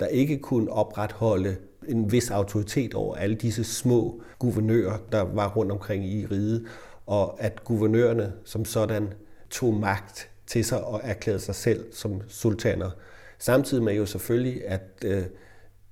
[0.00, 1.56] der ikke kunne opretholde
[1.88, 6.66] en vis autoritet over alle disse små guvernører, der var rundt omkring i riget,
[7.06, 9.12] og at guvernørerne som sådan
[9.50, 12.90] tog magt til sig og erklærede sig selv som sultaner.
[13.38, 15.24] Samtidig med jo selvfølgelig, at øh,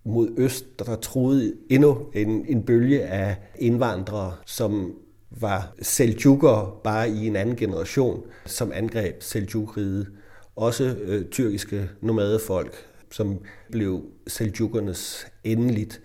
[0.05, 4.95] mod øst, der troede endnu en, en bølge af indvandrere, som
[5.31, 10.09] var seljukere bare i en anden generation, som angreb seljukriget.
[10.57, 12.77] Også øh, tyrkiske nomadefolk,
[13.11, 13.39] som
[13.71, 16.01] blev seljukernes endeligt.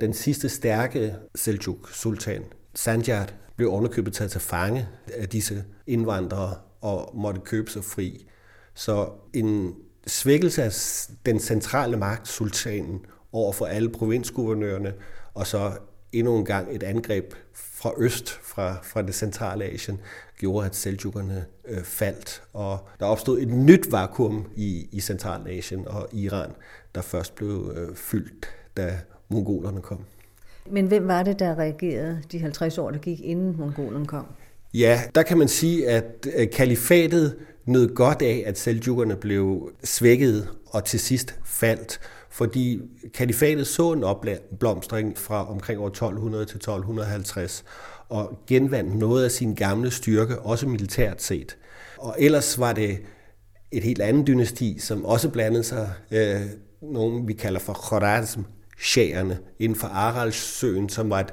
[0.00, 2.42] Den sidste stærke seljuk-sultan,
[2.74, 8.26] Sanjar, blev underkøbet taget til fange af disse indvandrere og måtte købe sig fri.
[8.74, 9.74] Så en
[10.06, 10.72] svækkelse af
[11.26, 13.00] den centrale magt, sultanen,
[13.32, 14.92] over for alle provinsguvernørerne,
[15.34, 15.72] og så
[16.12, 20.00] endnu en gang et angreb fra øst, fra, fra det centrale Asien,
[20.38, 22.42] gjorde, at seljukerne øh, faldt.
[22.52, 26.50] Og der opstod et nyt vakuum i, i Centralasien og Iran,
[26.94, 30.04] der først blev øh, fyldt, da mongolerne kom.
[30.70, 34.26] Men hvem var det, der reagerede de 50 år, der gik inden mongolerne kom?
[34.74, 40.48] Ja, der kan man sige, at øh, kalifatet nød godt af, at seljukerne blev svækket
[40.66, 42.80] og til sidst faldt, fordi
[43.14, 47.64] kalifatet så en opblomstring fra omkring år 1200 til 1250
[48.08, 51.56] og genvandt noget af sin gamle styrke, også militært set.
[51.98, 52.98] Og ellers var det
[53.70, 56.40] et helt andet dynasti, som også blandede sig, øh,
[56.82, 58.40] nogen vi kalder for Khorasm,
[58.78, 61.32] shæerne inden for Aralsøen, som var et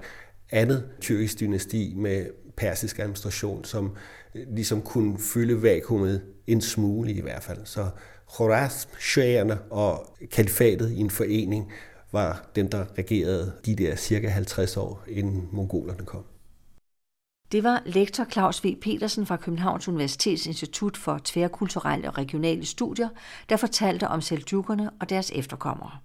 [0.51, 2.25] andet tyrkisk dynasti med
[2.57, 3.95] persisk administration, som
[4.35, 7.59] øh, ligesom kunne fylde vakuumet en smule i hvert fald.
[7.65, 7.89] Så
[8.26, 11.72] Khorazm, shæerne og kalifatet i en forening
[12.12, 16.24] var den, der regerede de der cirka 50 år, inden mongolerne kom.
[17.52, 18.80] Det var lektor Claus V.
[18.80, 23.08] Petersen fra Københavns Universitets Institut for Tværkulturelle og Regionale Studier,
[23.48, 25.98] der fortalte om seljukerne og deres efterkommere.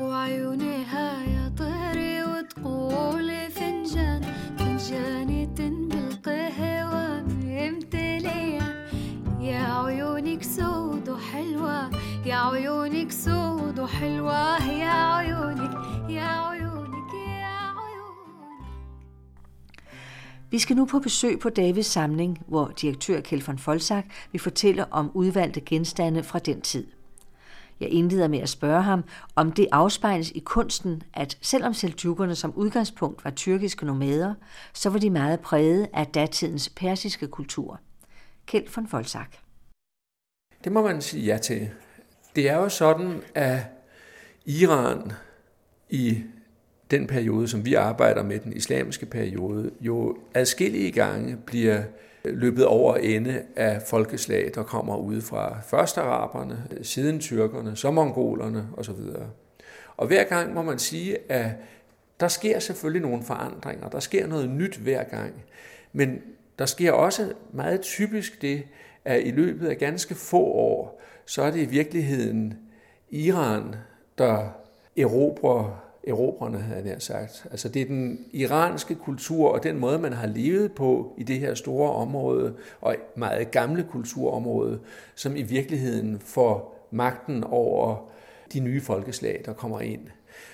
[0.00, 1.33] وعيونها
[2.64, 4.22] يا طهري وتقولي فنجان
[4.58, 8.86] فنجاني بالقهوة ممتلية
[9.40, 11.90] يا عيونك سود وحلوة
[12.26, 15.74] يا عيونك سود وحلوة يا عيونك
[16.08, 18.60] يا عيونك يا عيونك
[20.50, 24.92] Vi skal nu på besøg på Davids samling, hvor direktør Kjeld von Folsak vil fortælle
[24.92, 26.93] om udvalgte genstande fra den tid.
[27.79, 29.03] Jeg indleder med at spørge ham,
[29.35, 34.33] om det afspejles i kunsten, at selvom seljukkerne som udgangspunkt var tyrkiske nomader,
[34.73, 37.79] så var de meget præget af datidens persiske kultur.
[38.45, 39.35] Kjeld von Folsak.
[40.63, 41.69] Det må man sige ja til.
[42.35, 43.59] Det er jo sådan, at
[44.45, 45.11] Iran
[45.89, 46.23] i
[46.91, 51.83] den periode, som vi arbejder med, den islamiske periode, jo adskillige gange bliver
[52.25, 58.67] løbet over ende af folkeslag, der kommer ud fra først araberne, siden tyrkerne, så mongolerne
[58.77, 58.99] osv.
[59.97, 61.51] Og hver gang må man sige, at
[62.19, 65.33] der sker selvfølgelig nogle forandringer, der sker noget nyt hver gang,
[65.93, 66.21] men
[66.59, 68.63] der sker også meget typisk det,
[69.05, 72.53] at i løbet af ganske få år, så er det i virkeligheden
[73.09, 73.75] Iran,
[74.17, 74.47] der
[74.97, 77.47] erobrer erobrerne, havde jeg sagt.
[77.51, 81.39] Altså det er den iranske kultur og den måde, man har levet på i det
[81.39, 84.79] her store område, og meget gamle kulturområde,
[85.15, 88.09] som i virkeligheden får magten over
[88.53, 90.07] de nye folkeslag, der kommer ind.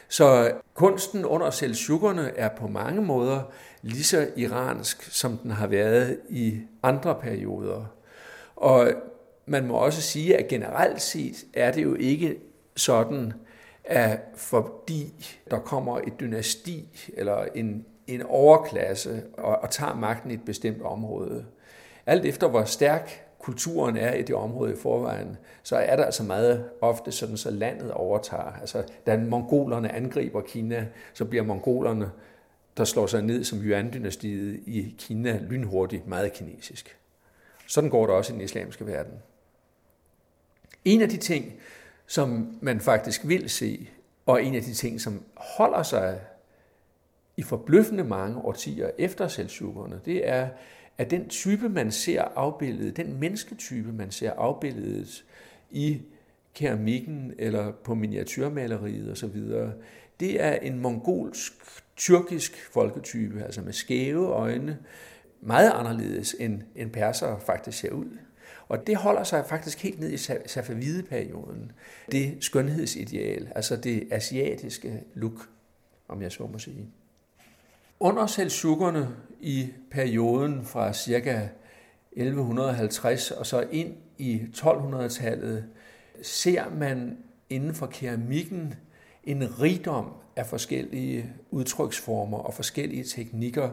[0.10, 3.42] Så kunsten under seldsjukkerne er på mange måder
[3.82, 7.86] lige så iransk, som den har været i andre perioder.
[8.56, 8.92] Og
[9.46, 12.38] man må også sige, at generelt set er det jo ikke
[12.76, 13.34] sådan,
[13.84, 20.34] at fordi der kommer et dynasti eller en, en overklasse og, og tager magten i
[20.34, 21.46] et bestemt område,
[22.06, 26.24] alt efter hvor stærk kulturen er i det område i forvejen, så er der altså
[26.24, 28.52] meget ofte sådan, så landet overtager.
[28.62, 32.12] Altså, da mongolerne angriber Kina, så bliver mongolerne,
[32.78, 36.98] der slår sig ned som Yuan-dynastiet i Kina, lynhurtigt meget kinesisk.
[37.67, 39.13] Sådan går det også i den islamiske verden.
[40.86, 41.54] En af de ting,
[42.12, 43.89] som man faktisk vil se,
[44.26, 46.21] og en af de ting, som holder sig
[47.38, 50.50] i forbløffende mange årtier efter selvsugerne, det er,
[50.97, 55.24] at den type, man ser afbildet, den mennesketype, man ser afbildet
[55.69, 56.02] i
[56.54, 59.41] keramikken eller på miniatyrmaleriet osv.,
[60.19, 61.54] det er en mongolsk,
[61.95, 64.78] tyrkisk folketype, altså med skæve øjne,
[65.41, 68.17] meget anderledes end en perser faktisk ser ud.
[68.72, 71.72] Og det holder sig faktisk helt ned i Safavide-perioden.
[72.12, 75.50] Det skønhedsideal, altså det asiatiske look,
[76.08, 76.88] om jeg så må sige.
[78.00, 81.50] Under seldsjukkerne i perioden fra ca.
[82.12, 85.66] 1150 og så ind i 1200-tallet,
[86.22, 87.18] ser man
[87.50, 88.74] inden for keramikken
[89.24, 93.70] en rigdom af forskellige udtryksformer og forskellige teknikker,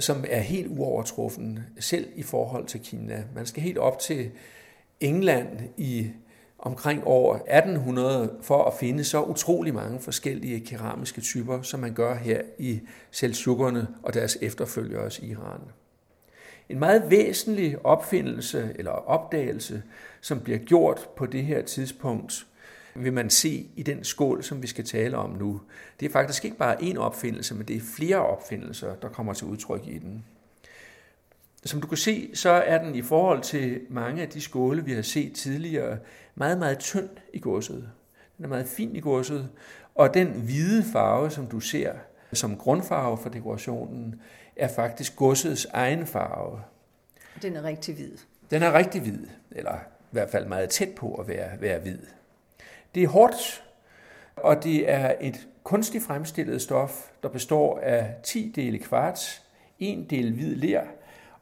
[0.00, 3.24] som er helt uovertruffen, selv i forhold til Kina.
[3.34, 4.30] Man skal helt op til
[5.00, 6.10] England i
[6.58, 12.14] omkring år 1800 for at finde så utrolig mange forskellige keramiske typer, som man gør
[12.14, 15.60] her i Seldsjukkerne og deres efterfølgere i Iran.
[16.68, 19.82] En meget væsentlig opfindelse eller opdagelse,
[20.20, 22.46] som bliver gjort på det her tidspunkt,
[22.94, 25.60] vil man se i den skål, som vi skal tale om nu.
[26.00, 29.46] Det er faktisk ikke bare én opfindelse, men det er flere opfindelser, der kommer til
[29.46, 30.24] udtryk i den.
[31.64, 34.92] Som du kan se, så er den i forhold til mange af de skåle, vi
[34.92, 35.98] har set tidligere,
[36.34, 37.90] meget, meget tynd i godset.
[38.36, 39.48] Den er meget fin i godset,
[39.94, 41.92] og den hvide farve, som du ser
[42.32, 44.20] som grundfarve for dekorationen,
[44.56, 46.60] er faktisk godsets egen farve.
[47.42, 48.12] Den er rigtig hvid.
[48.50, 51.98] Den er rigtig hvid, eller i hvert fald meget tæt på at være, være hvid.
[52.94, 53.64] Det er hårdt,
[54.36, 59.42] og det er et kunstigt fremstillet stof, der består af 10 dele kvarts,
[59.78, 60.82] en del hvid ler,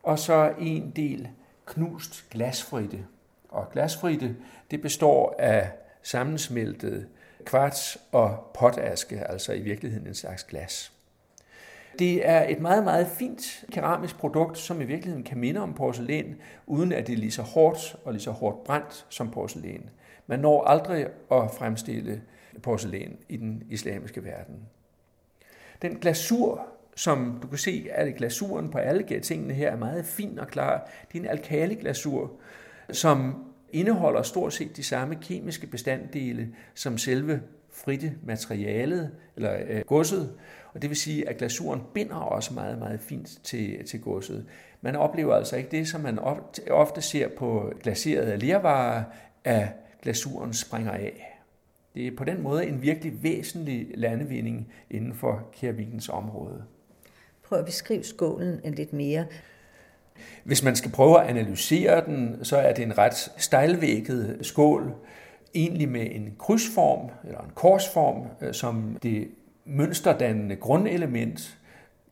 [0.03, 1.29] og så en del
[1.67, 3.07] knust glasfritte.
[3.49, 4.37] Og glasfritte,
[4.71, 5.71] det består af
[6.03, 7.09] sammensmeltet
[7.45, 10.93] kvarts og potaske, altså i virkeligheden en slags glas.
[11.99, 16.37] Det er et meget, meget fint keramisk produkt, som i virkeligheden kan minde om porcelæn,
[16.67, 19.91] uden at det er lige så hårdt og lige så hårdt brændt som porcelæn.
[20.27, 22.23] Man når aldrig at fremstille
[22.63, 24.57] porcelæn i den islamiske verden.
[25.83, 30.39] Den glasur, som du kan se, at glasuren på alle tingene her er meget fin
[30.39, 30.91] og klar.
[31.13, 32.33] Det er en alkaliglasur,
[32.93, 37.41] som indeholder stort set de samme kemiske bestanddele som selve
[37.73, 40.35] fritte materialet, eller øh, godset,
[40.75, 44.47] og det vil sige, at glasuren binder også meget, meget fint til, til godset.
[44.81, 46.19] Man oplever altså ikke det, som man
[46.71, 49.05] ofte ser på glaserede lervarer,
[49.45, 49.69] at
[50.03, 51.41] glasuren springer af.
[51.95, 56.65] Det er på den måde en virkelig væsentlig landevinding inden for keramikens område.
[57.43, 59.27] Prøv at beskrive skålen en lidt mere.
[60.45, 64.95] Hvis man skal prøve at analysere den, så er det en ret stejlvægget skål,
[65.55, 69.29] egentlig med en krydsform eller en korsform, øh, som det
[69.69, 71.59] mønsterdannende grundelement.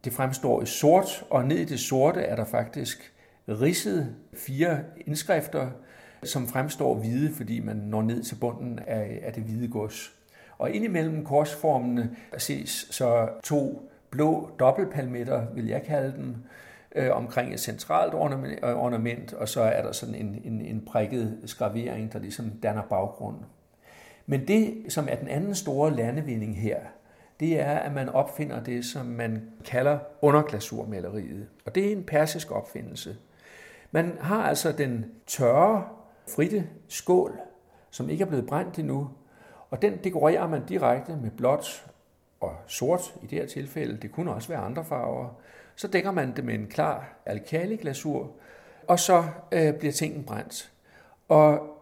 [0.05, 3.13] Det fremstår i sort, og ned i det sorte er der faktisk
[3.49, 5.71] ridset fire indskrifter,
[6.23, 10.13] som fremstår hvide, fordi man når ned til bunden af, af det hvide gods.
[10.59, 16.35] Og indimellem korsformene ses så to blå dobbeltpalmetter, vil jeg kalde dem,
[16.95, 20.85] øh, omkring et centralt ornament, øh, ornament, og så er der sådan en, en, en
[20.87, 23.37] prikket skravering, der ligesom danner baggrund.
[24.27, 26.79] Men det, som er den anden store landevinding her,
[27.41, 31.47] det er, at man opfinder det, som man kalder underglasurmaleriet.
[31.67, 33.17] Og det er en persisk opfindelse.
[33.91, 35.89] Man har altså den tørre,
[36.29, 37.39] fritte skål,
[37.91, 39.11] som ikke er blevet brændt endnu,
[39.71, 41.87] og den dekorerer man direkte med blåt
[42.41, 43.97] og sort i det her tilfælde.
[43.97, 45.29] Det kunne også være andre farver.
[45.77, 48.31] Så dækker man det med en klar alkaliglasur,
[48.89, 50.73] og så øh, bliver tingen brændt.
[51.29, 51.76] Og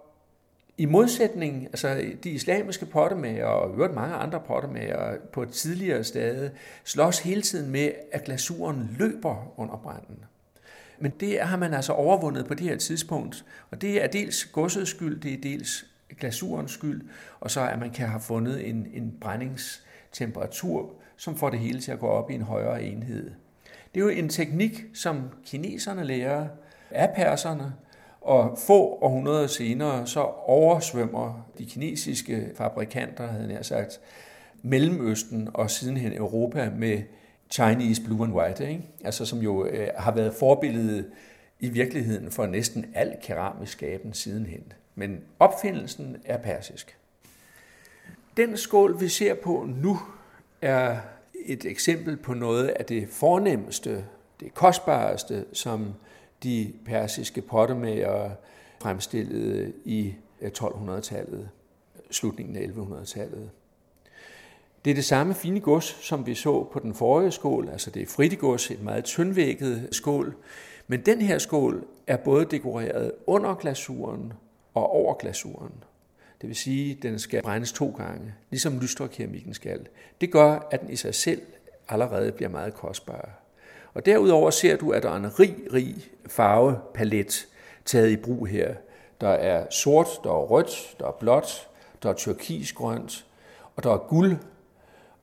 [0.79, 6.51] i modsætning, altså de islamiske pottemager og øvrigt mange andre pottemager på et tidligere stade,
[6.85, 10.25] slås hele tiden med, at glasuren løber under branden.
[10.99, 14.91] Men det har man altså overvundet på det her tidspunkt, og det er dels godsets
[14.91, 15.87] skyld, det er dels
[16.19, 17.03] glasurens skyld,
[17.41, 21.93] og så at man kan have fundet en, en brændingstemperatur, som får det hele til
[21.93, 23.31] at gå op i en højere enhed.
[23.95, 26.47] Det er jo en teknik, som kineserne lærer
[26.91, 27.73] af perserne,
[28.25, 34.01] og få århundreder senere, så oversvømmer de kinesiske fabrikanter, havde jeg sagt,
[34.63, 37.03] Mellemøsten og sidenhen Europa med
[37.51, 38.83] Chinese Blue and White, ikke?
[39.05, 41.07] Altså, som jo øh, har været forbilledet
[41.61, 44.73] i virkeligheden for næsten al keramisk skaben sidenhen.
[44.95, 46.97] Men opfindelsen er persisk.
[48.37, 49.99] Den skål, vi ser på nu,
[50.63, 50.97] er
[51.45, 54.05] et eksempel på noget af det fornemmeste,
[54.41, 55.95] det kostbareste, som
[56.45, 58.31] de persiske pottemager
[58.83, 61.49] fremstillede i øh, 1200-tallet,
[62.11, 63.51] slutningen af 1100-tallet.
[64.85, 68.03] Det er det samme fine gods, som vi så på den forrige skål, altså det
[68.03, 70.37] er fritigods, et meget tyndvægget skål,
[70.87, 74.33] men den her skål er både dekoreret under glasuren
[74.75, 75.73] og over glasuren.
[76.41, 79.87] Det vil sige, at den skal brændes to gange, ligesom lysterkeramikken skal.
[80.21, 81.43] Det gør, at den i sig selv
[81.89, 83.44] allerede bliver meget kostbar.
[83.95, 87.47] Og derudover ser du, at der er en rig, rig farvepalet
[87.85, 88.75] taget i brug her.
[89.21, 91.69] Der er sort, der er rødt, der er blåt,
[92.03, 93.27] der er turkisgrønt,
[93.77, 94.37] og der er guld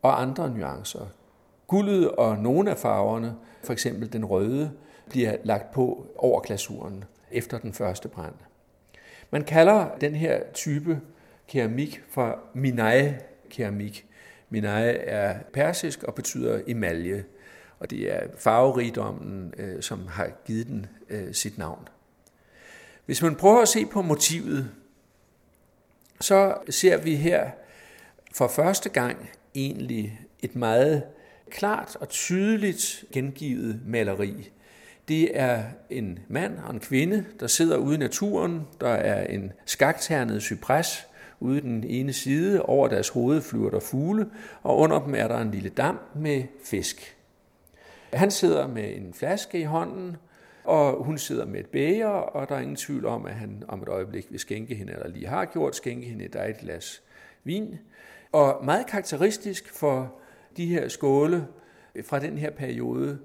[0.01, 1.05] og andre nuancer.
[1.67, 4.71] Guldet og nogle af farverne, for eksempel den røde,
[5.09, 8.33] bliver lagt på over glasuren efter den første brand.
[9.31, 11.01] Man kalder den her type
[11.47, 14.05] keramik for minai-keramik.
[14.49, 17.23] Minai er persisk og betyder emalje
[17.81, 21.87] og det er farverigdommen, øh, som har givet den øh, sit navn.
[23.05, 24.71] Hvis man prøver at se på motivet,
[26.19, 27.51] så ser vi her
[28.33, 31.03] for første gang egentlig et meget
[31.49, 34.51] klart og tydeligt gengivet maleri.
[35.07, 38.67] Det er en mand og en kvinde, der sidder ude i naturen.
[38.81, 41.07] Der er en skakternet cypres
[41.39, 42.61] ude den ene side.
[42.61, 44.29] Over deres hoved flyver der fugle,
[44.63, 47.17] og under dem er der en lille dam med fisk.
[48.13, 50.17] Han sidder med en flaske i hånden,
[50.63, 53.81] og hun sidder med et bæger, og der er ingen tvivl om, at han om
[53.81, 57.03] et øjeblik vil skænke hende, eller lige har gjort skænke hende et dejligt glas
[57.43, 57.77] vin.
[58.31, 60.13] Og meget karakteristisk for
[60.57, 61.47] de her skåle
[62.03, 63.19] fra den her periode,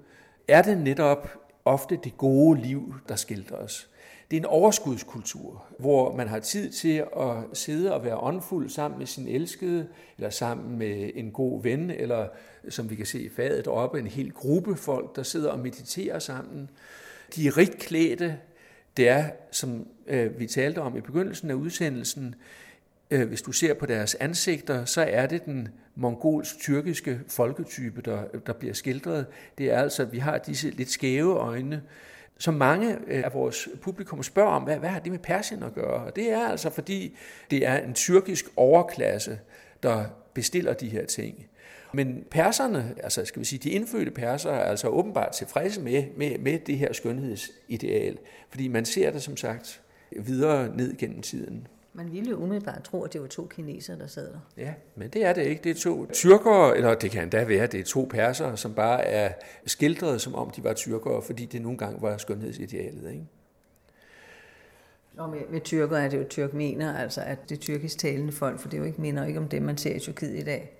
[0.47, 1.29] er det netop
[1.65, 3.89] ofte det gode liv, der skildres
[4.31, 8.97] det er en overskudskultur, hvor man har tid til at sidde og være åndfuld sammen
[8.97, 12.27] med sin elskede, eller sammen med en god ven, eller
[12.69, 16.19] som vi kan se i fadet oppe, en hel gruppe folk, der sidder og mediterer
[16.19, 16.69] sammen.
[17.35, 18.37] De er rigt klædte.
[18.97, 22.35] Det er, som øh, vi talte om i begyndelsen af udsendelsen,
[23.11, 28.53] øh, hvis du ser på deres ansigter, så er det den mongolsk-tyrkiske folketype, der, der
[28.53, 29.25] bliver skildret.
[29.57, 31.81] Det er altså, vi har disse lidt skæve øjne,
[32.37, 35.73] som mange øh, af vores publikum spørger om, hvad, hvad har det med Persien at
[35.73, 36.05] gøre?
[36.05, 37.17] Og det er altså, fordi
[37.51, 39.39] det er en tyrkisk overklasse,
[39.83, 41.47] der bestiller de her ting.
[41.93, 46.37] Men perserne, altså skal vi sige, de indfødte perser er altså åbenbart tilfredse med, med,
[46.37, 48.17] med det her skønhedsideal,
[48.49, 49.81] fordi man ser det som sagt
[50.11, 51.67] videre ned gennem tiden.
[51.97, 54.39] Man ville jo umiddelbart tro, at det var to kinesere, der sad der.
[54.57, 55.63] Ja, men det er det ikke.
[55.63, 59.03] Det er to tyrkere, eller det kan endda være, det er to persere, som bare
[59.03, 59.33] er
[59.65, 63.11] skildret, som om de var tyrkere, fordi det nogle gange var skønhedsidealet.
[63.11, 63.25] Ikke?
[65.17, 68.69] Og med, med tyrker er det jo tyrkmener, altså at det tyrkisk talende folk, for
[68.69, 70.76] det er jo ikke minder ikke om det, man ser i Tyrkiet i dag.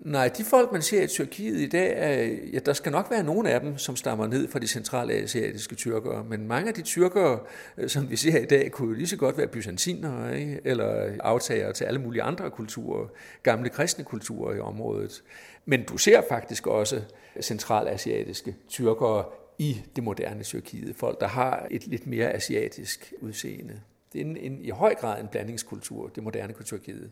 [0.00, 3.22] Nej, de folk, man ser i Tyrkiet i dag, er, ja, der skal nok være
[3.22, 7.40] nogle af dem, som stammer ned fra de centralasiatiske tyrkere, men mange af de tyrkere,
[7.78, 10.60] øh, som vi ser i dag, kunne jo lige så godt være byzantinere, ikke?
[10.64, 13.06] eller aftager til alle mulige andre kulturer,
[13.42, 15.22] gamle kristne kulturer i området.
[15.64, 17.02] Men du ser faktisk også
[17.40, 19.24] centralasiatiske tyrkere
[19.58, 23.80] i det moderne Tyrkiet, folk, der har et lidt mere asiatisk udseende.
[24.12, 27.10] Det er en, en, i høj grad en blandingskultur, det moderne Tyrkiet.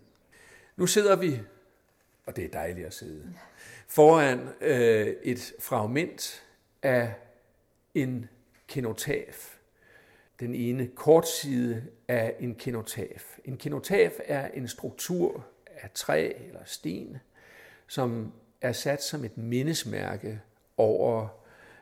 [0.76, 1.40] Nu sidder vi
[2.26, 3.32] og det er dejligt at sidde,
[3.88, 6.44] foran øh, et fragment
[6.82, 7.14] af
[7.94, 8.28] en
[8.68, 9.58] kenotaf.
[10.40, 13.38] Den ene kortside af en kenotaf.
[13.44, 17.16] En kenotaf er en struktur af træ eller sten,
[17.86, 20.40] som er sat som et mindesmærke
[20.76, 21.28] over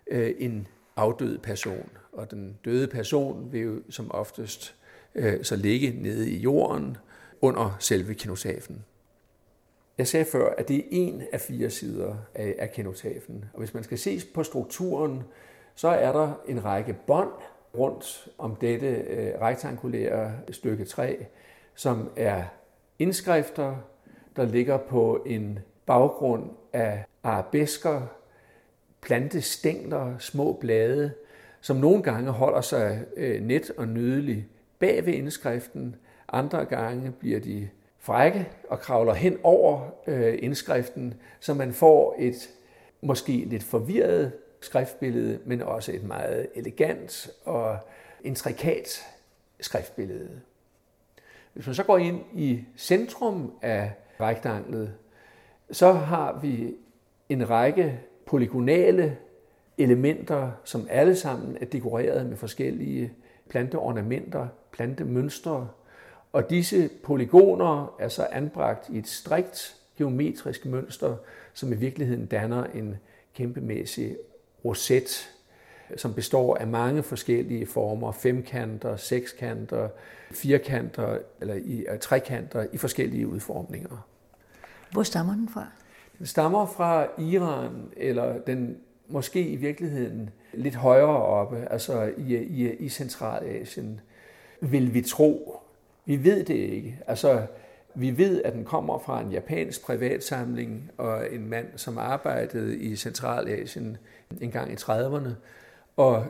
[0.07, 1.90] øh, en afdød person.
[2.12, 4.74] Og den døde person vil jo som oftest
[5.14, 6.97] øh, så ligge nede i jorden
[7.40, 8.84] under selve kenotafen.
[10.03, 13.44] Jeg sagde før, at det er en af fire sider af, af kenotafen.
[13.53, 15.22] Og hvis man skal se på strukturen,
[15.74, 17.32] så er der en række bånd
[17.78, 21.16] rundt om dette øh, rektangulære stykke træ,
[21.74, 22.44] som er
[22.98, 23.76] indskrifter,
[24.36, 28.03] der ligger på en baggrund af arabesker,
[29.00, 31.12] plantestængler, små blade,
[31.61, 34.44] som nogle gange holder sig øh, net og nydeligt
[34.78, 35.96] bag ved indskriften,
[36.28, 37.68] andre gange bliver de
[38.03, 42.50] frække og kravler hen over øh, indskriften, så man får et
[43.00, 47.78] måske lidt forvirret skriftbillede, men også et meget elegant og
[48.24, 49.07] intrikat
[49.61, 50.40] skriftbillede.
[51.53, 54.94] Hvis man så går ind i centrum af rektanglet,
[55.70, 56.74] så har vi
[57.28, 59.18] en række polygonale
[59.78, 63.12] elementer, som alle sammen er dekoreret med forskellige
[63.48, 65.68] planteornamenter, plantemønstre,
[66.33, 71.16] og disse polygoner er så anbragt i et strikt geometrisk mønster,
[71.53, 72.97] som i virkeligheden danner en
[73.35, 74.16] kæmpemæssig
[74.64, 75.30] roset,
[75.97, 79.89] som består af mange forskellige former, femkanter, sekskanter,
[80.30, 84.07] firkanter eller i, uh, trekanter i forskellige udformninger.
[84.93, 85.66] Hvor stammer den fra?
[86.18, 88.76] Den stammer fra Iran, eller den
[89.09, 94.01] måske i virkeligheden lidt højere oppe, altså i, i, i Centralasien,
[94.61, 95.62] vil vi tro.
[96.05, 96.98] Vi ved det ikke.
[97.07, 97.46] Altså,
[97.94, 102.96] vi ved, at den kommer fra en japansk privatsamling og en mand, som arbejdede i
[102.96, 103.96] Centralasien
[104.40, 105.30] en gang i 30'erne.
[105.96, 106.26] Og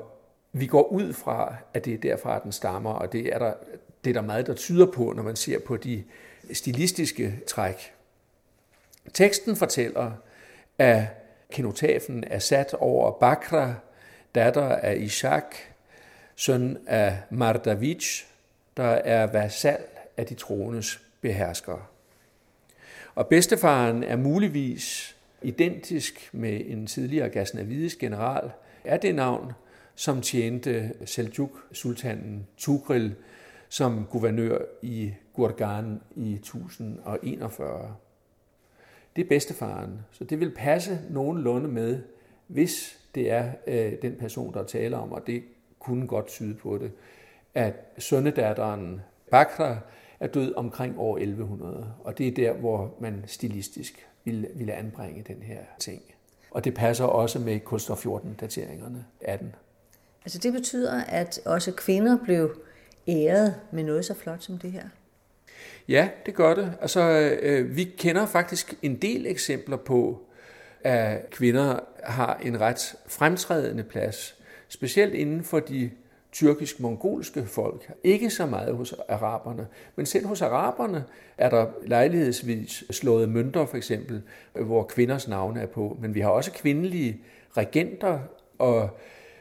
[0.52, 3.54] vi går ud fra, at det er derfra, den stammer, og det er der,
[4.04, 6.04] det er der meget, der tyder på, når man ser på de
[6.52, 7.94] stilistiske træk.
[9.12, 10.12] Teksten fortæller,
[10.78, 11.04] at
[11.50, 13.74] kenotafen er sat over Bakra,
[14.34, 15.56] datter af Ishak,
[16.36, 18.31] søn af Mardavich,
[18.76, 19.84] der er vasal
[20.16, 21.82] af de troendes beherskere.
[23.14, 28.50] Og bedstefaren er muligvis identisk med en tidligere Ghaznavidisk general,
[28.84, 29.52] er det navn,
[29.94, 33.14] som tjente Seljuk-sultanen Tugril
[33.68, 37.96] som guvernør i Gurgan i 1041.
[39.16, 42.02] Det er bedstefaren, så det vil passe nogenlunde med,
[42.46, 45.42] hvis det er øh, den person, der taler om, og det
[45.78, 46.92] kunne godt tyde på det,
[47.54, 49.00] at sønnedatteren
[49.30, 49.76] Bakra
[50.20, 55.24] er død omkring år 1100, og det er der, hvor man stilistisk ville, ville anbringe
[55.28, 56.02] den her ting.
[56.50, 59.54] Og det passer også med Kulstor 14-dateringerne af den.
[60.24, 62.56] Altså det betyder, at også kvinder blev
[63.08, 64.84] æret med noget så flot som det her?
[65.88, 66.72] Ja, det gør det.
[66.80, 67.00] Altså,
[67.42, 70.22] øh, vi kender faktisk en del eksempler på,
[70.80, 74.38] at kvinder har en ret fremtrædende plads,
[74.68, 75.90] specielt inden for de
[76.32, 77.92] tyrkisk-mongolske folk.
[78.04, 79.66] Ikke så meget hos araberne.
[79.96, 81.04] Men selv hos araberne
[81.38, 84.22] er der lejlighedsvis slået mønter, for eksempel,
[84.52, 85.96] hvor kvinders navne er på.
[86.00, 87.20] Men vi har også kvindelige
[87.56, 88.18] regenter,
[88.58, 88.88] og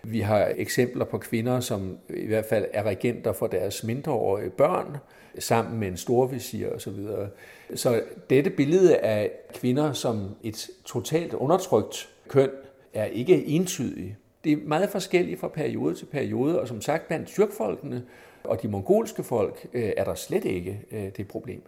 [0.03, 4.97] vi har eksempler på kvinder, som i hvert fald er regenter for deres mindreårige børn,
[5.39, 6.93] sammen med en storvisir osv.
[6.93, 7.27] Så,
[7.75, 12.49] så dette billede af kvinder som et totalt undertrykt køn
[12.93, 14.15] er ikke entydigt.
[14.43, 18.03] Det er meget forskelligt fra periode til periode, og som sagt, blandt tyrkfolkene
[18.43, 21.61] og de mongolske folk øh, er der slet ikke øh, det problem.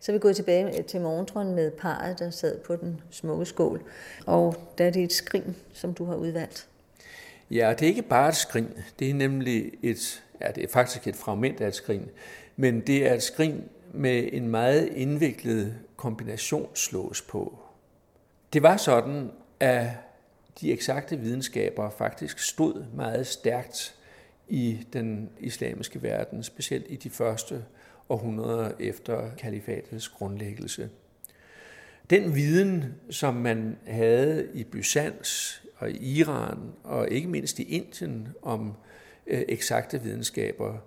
[0.00, 3.82] Så er vi gået tilbage til morgentrøjen med parret, der sad på den smukke skål.
[4.26, 6.68] Og der er det et skrin, som du har udvalgt.
[7.50, 8.68] Ja, det er ikke bare et skrin.
[8.98, 12.08] Det er nemlig et, ja, det er faktisk et fragment af et skrin.
[12.56, 17.58] Men det er et skrin med en meget indviklet kombination slås på.
[18.52, 19.86] Det var sådan, at
[20.60, 23.94] de eksakte videnskaber faktisk stod meget stærkt
[24.48, 27.64] i den islamiske verden, specielt i de første
[28.08, 30.90] århundreder efter kalifatets grundlæggelse.
[32.10, 38.28] Den viden, som man havde i Byzans og i Iran og ikke mindst i Indien
[38.42, 38.72] om
[39.26, 40.78] øh, eksakte videnskaber,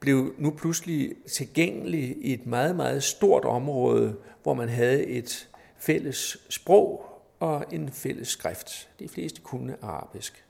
[0.00, 5.48] blev nu pludselig tilgængelig i et meget, meget stort område, hvor man havde et
[5.78, 8.88] fælles sprog og en fælles skrift.
[8.98, 10.44] De fleste kunne arabisk.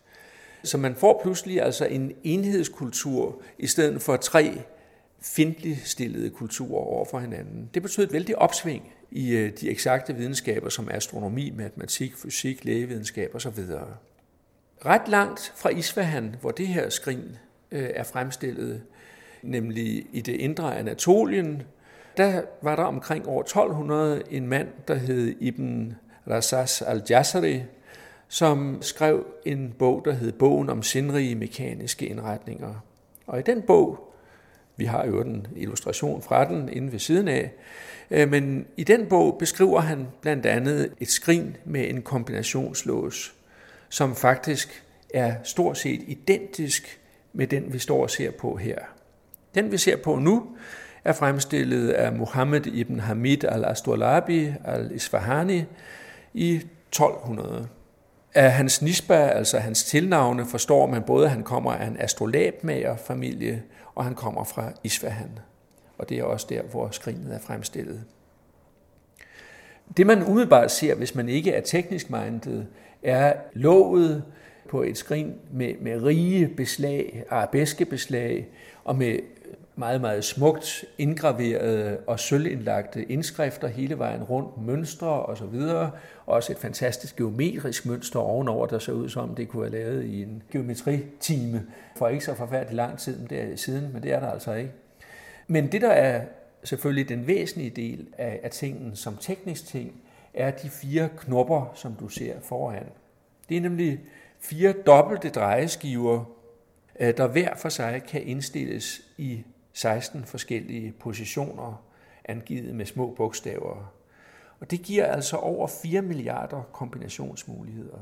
[0.65, 4.63] Så man får pludselig altså en enhedskultur i stedet for tre
[5.25, 7.71] fjendtligt stillede kulturer over for hinanden.
[7.75, 13.35] Det betød et vældig opsving i øh, de eksakte videnskaber som astronomi, matematik, fysik, lægevidenskab
[13.35, 13.59] osv.
[14.87, 17.37] Ret langt fra Isfahan, hvor det her skrin
[17.71, 18.83] øh, er fremstillet,
[19.43, 21.63] nemlig i det indre Anatolien,
[22.17, 25.95] der var der omkring år 1200 en mand, der hed Ibn
[26.31, 27.63] Rasas al-Jassari,
[28.29, 32.75] som skrev en bog, der hed Bogen om sindrige mekaniske indretninger.
[33.27, 34.15] Og i den bog,
[34.77, 37.53] vi har jo en illustration fra den inde ved siden af,
[38.11, 43.35] øh, men i den bog beskriver han blandt andet et skrin med en kombinationslås,
[43.89, 47.01] som faktisk er stort set identisk
[47.33, 48.79] med den, vi står og ser på her.
[49.55, 50.57] Den, vi ser på nu,
[51.05, 55.65] er fremstillet af Muhammad ibn Hamid al-Astolabi al-Isfahani
[56.35, 57.69] i 1200.
[58.35, 63.63] Af hans nisba, altså hans tilnavne, forstår man både, at han kommer af en astrolabmagerfamilie,
[63.95, 65.39] og han kommer fra Isfahan.
[65.99, 68.05] Og det er også der, hvor skrinet er fremstillet.
[69.97, 72.65] Det man umiddelbart ser, hvis man ikke er teknisk minded,
[73.03, 74.25] er låget
[74.71, 78.49] på et skrin med, med rige beslag, arabeske beslag,
[78.85, 79.19] og med
[79.77, 85.91] meget, meget smukt indgraverede og sølvindlagte indskrifter hele vejen rundt, mønstre og så videre.
[86.27, 90.23] Også et fantastisk geometrisk mønster ovenover, der så ud som det kunne være lavet i
[90.23, 91.67] en geometritime
[91.97, 94.73] for ikke så forfærdelig lang tid der siden, men det er der altså ikke.
[95.47, 96.25] Men det, der er
[96.65, 99.93] selvfølgelig den væsentlige del af, af tingen som teknisk ting,
[100.35, 102.87] er de fire knopper, som du ser foran.
[103.49, 104.01] Det er nemlig
[104.41, 106.25] fire dobbelte drejeskiver,
[107.01, 109.45] øh, der hver for sig kan indstilles i
[109.75, 111.85] 16 forskellige positioner,
[112.25, 113.93] angivet med små bogstaver.
[114.61, 117.99] Og det giver altså over 4 milliarder kombinationsmuligheder.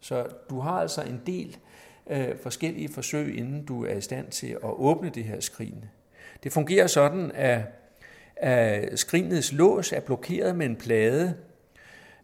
[0.00, 1.56] Så du har altså en del
[2.06, 5.84] øh, forskellige forsøg, inden du er i stand til at åbne det her skrin.
[6.42, 7.62] Det fungerer sådan, at,
[8.36, 11.34] at skrinets lås er blokeret med en plade,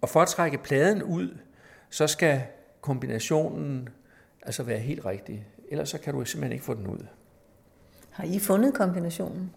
[0.01, 1.39] og for at trække pladen ud,
[1.91, 2.43] så skal
[2.81, 3.89] kombinationen
[4.43, 5.47] altså være helt rigtig.
[5.69, 7.07] Ellers så kan du simpelthen ikke få den ud.
[8.21, 9.51] Har I fundet kombinationen?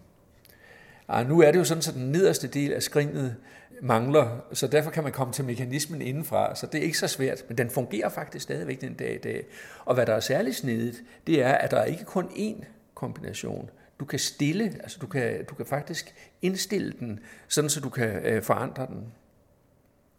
[1.08, 3.36] Ja, nu er det jo sådan, at den nederste del af skrinet
[3.82, 7.44] mangler, så derfor kan man komme til mekanismen indenfra, så det er ikke så svært,
[7.48, 9.46] men den fungerer faktisk stadigvæk den dag i dag.
[9.84, 13.70] Og hvad der er særligt snedigt, det er, at der er ikke kun én kombination.
[14.00, 18.24] Du kan stille, altså du kan, du kan faktisk indstille den, sådan så du kan
[18.24, 19.12] øh, forandre den.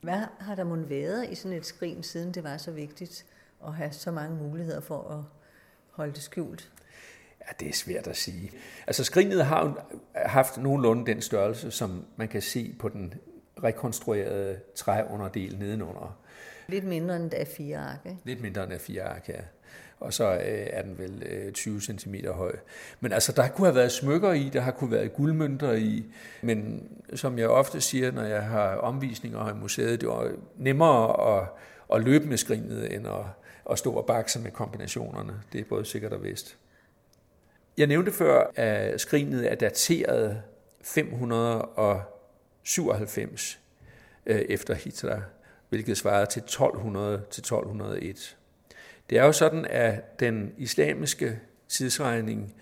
[0.02, 3.26] Hvad har der mon været i sådan et skrin, siden det var så vigtigt
[3.68, 5.24] at have så mange muligheder for at
[5.92, 6.72] holde det skjult?
[7.48, 8.52] Ja, det er svært at sige.
[8.88, 9.74] Altså skrinet har jo
[10.16, 13.14] haft nogenlunde den størrelse, som man kan se på den
[13.64, 16.18] rekonstruerede træunderdel nedenunder.
[16.68, 18.18] Lidt mindre end af fire ark, ikke?
[18.24, 19.40] Lidt mindre end af fire ark, ja.
[20.00, 22.56] Og så øh, er den vel øh, 20 cm høj.
[23.00, 26.06] Men altså, der kunne have været smykker i, der har kunne være guldmønter i.
[26.42, 31.48] Men som jeg ofte siger, når jeg har omvisninger i museet, det var nemmere at,
[31.94, 33.26] at løbe med skrinet, end at,
[33.72, 35.34] at stå og bakse med kombinationerne.
[35.54, 36.58] Det er både sikkert og vist.
[37.78, 40.42] Jeg nævnte før, at skrinet er dateret
[40.82, 43.60] 597
[44.26, 45.22] øh, efter Hitler,
[45.70, 48.38] hvilket svarer til 1200 til 1201.
[49.10, 52.56] Det er jo sådan, at den islamiske tidsregning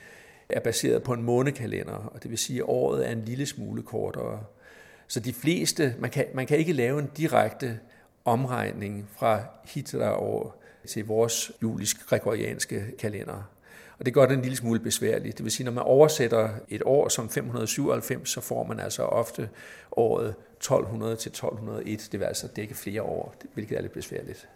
[0.50, 3.84] er baseret på en månekalender, og det vil sige, at året er en lille smule
[3.84, 4.44] kortere.
[5.08, 7.80] Så de fleste, man kan, man kan ikke lave en direkte
[8.26, 13.53] omregning fra Hitler-år til vores julisk-gregorianske kalender.
[14.00, 15.38] Og det gør det en lille smule besværligt.
[15.38, 19.50] Det vil sige, når man oversætter et år som 597, så får man altså ofte
[19.92, 22.10] året 1200 til 1201.
[22.12, 24.48] Det vil altså dække flere år, hvilket er lidt besværligt.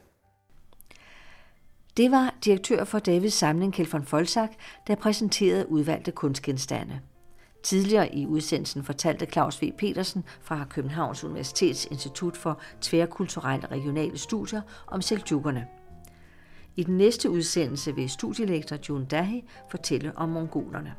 [1.97, 4.49] Det var direktør for Davids samling, Kjeld von Folsak,
[4.87, 6.99] der præsenterede udvalgte kunstgenstande.
[7.63, 9.71] Tidligere i udsendelsen fortalte Claus V.
[9.77, 15.67] Petersen fra Københavns Universitets Institut for Tværkulturelle Regionale Studier om seljukkerne.
[16.76, 20.94] I den næste udsendelse vil studielektor June Dahi fortælle om mongolerne.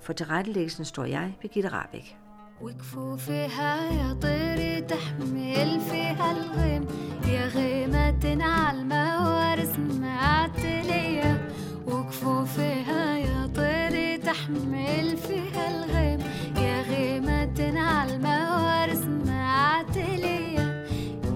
[0.00, 2.16] For tilrettelæggelsen står jeg, Birgitte Rabeck.
[2.60, 6.86] وكفوفها يا طيري تحمل فيها الغيم
[7.28, 11.48] يا غيمة على الموارث معتلية
[11.86, 16.20] وكفوفها يا طيري تحمل فيها الغيم
[16.56, 20.86] يا غيمة على الموارث معتلية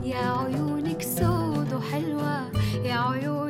[0.05, 2.51] يا عيونك سود وحلوة
[2.85, 3.44] يا عيونك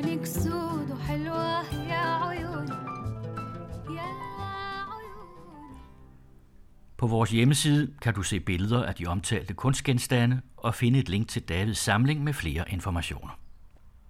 [6.97, 11.27] På vores hjemmeside kan du se billeder af de omtalte kunstgenstande og finde et link
[11.29, 13.39] til Davids samling med flere informationer.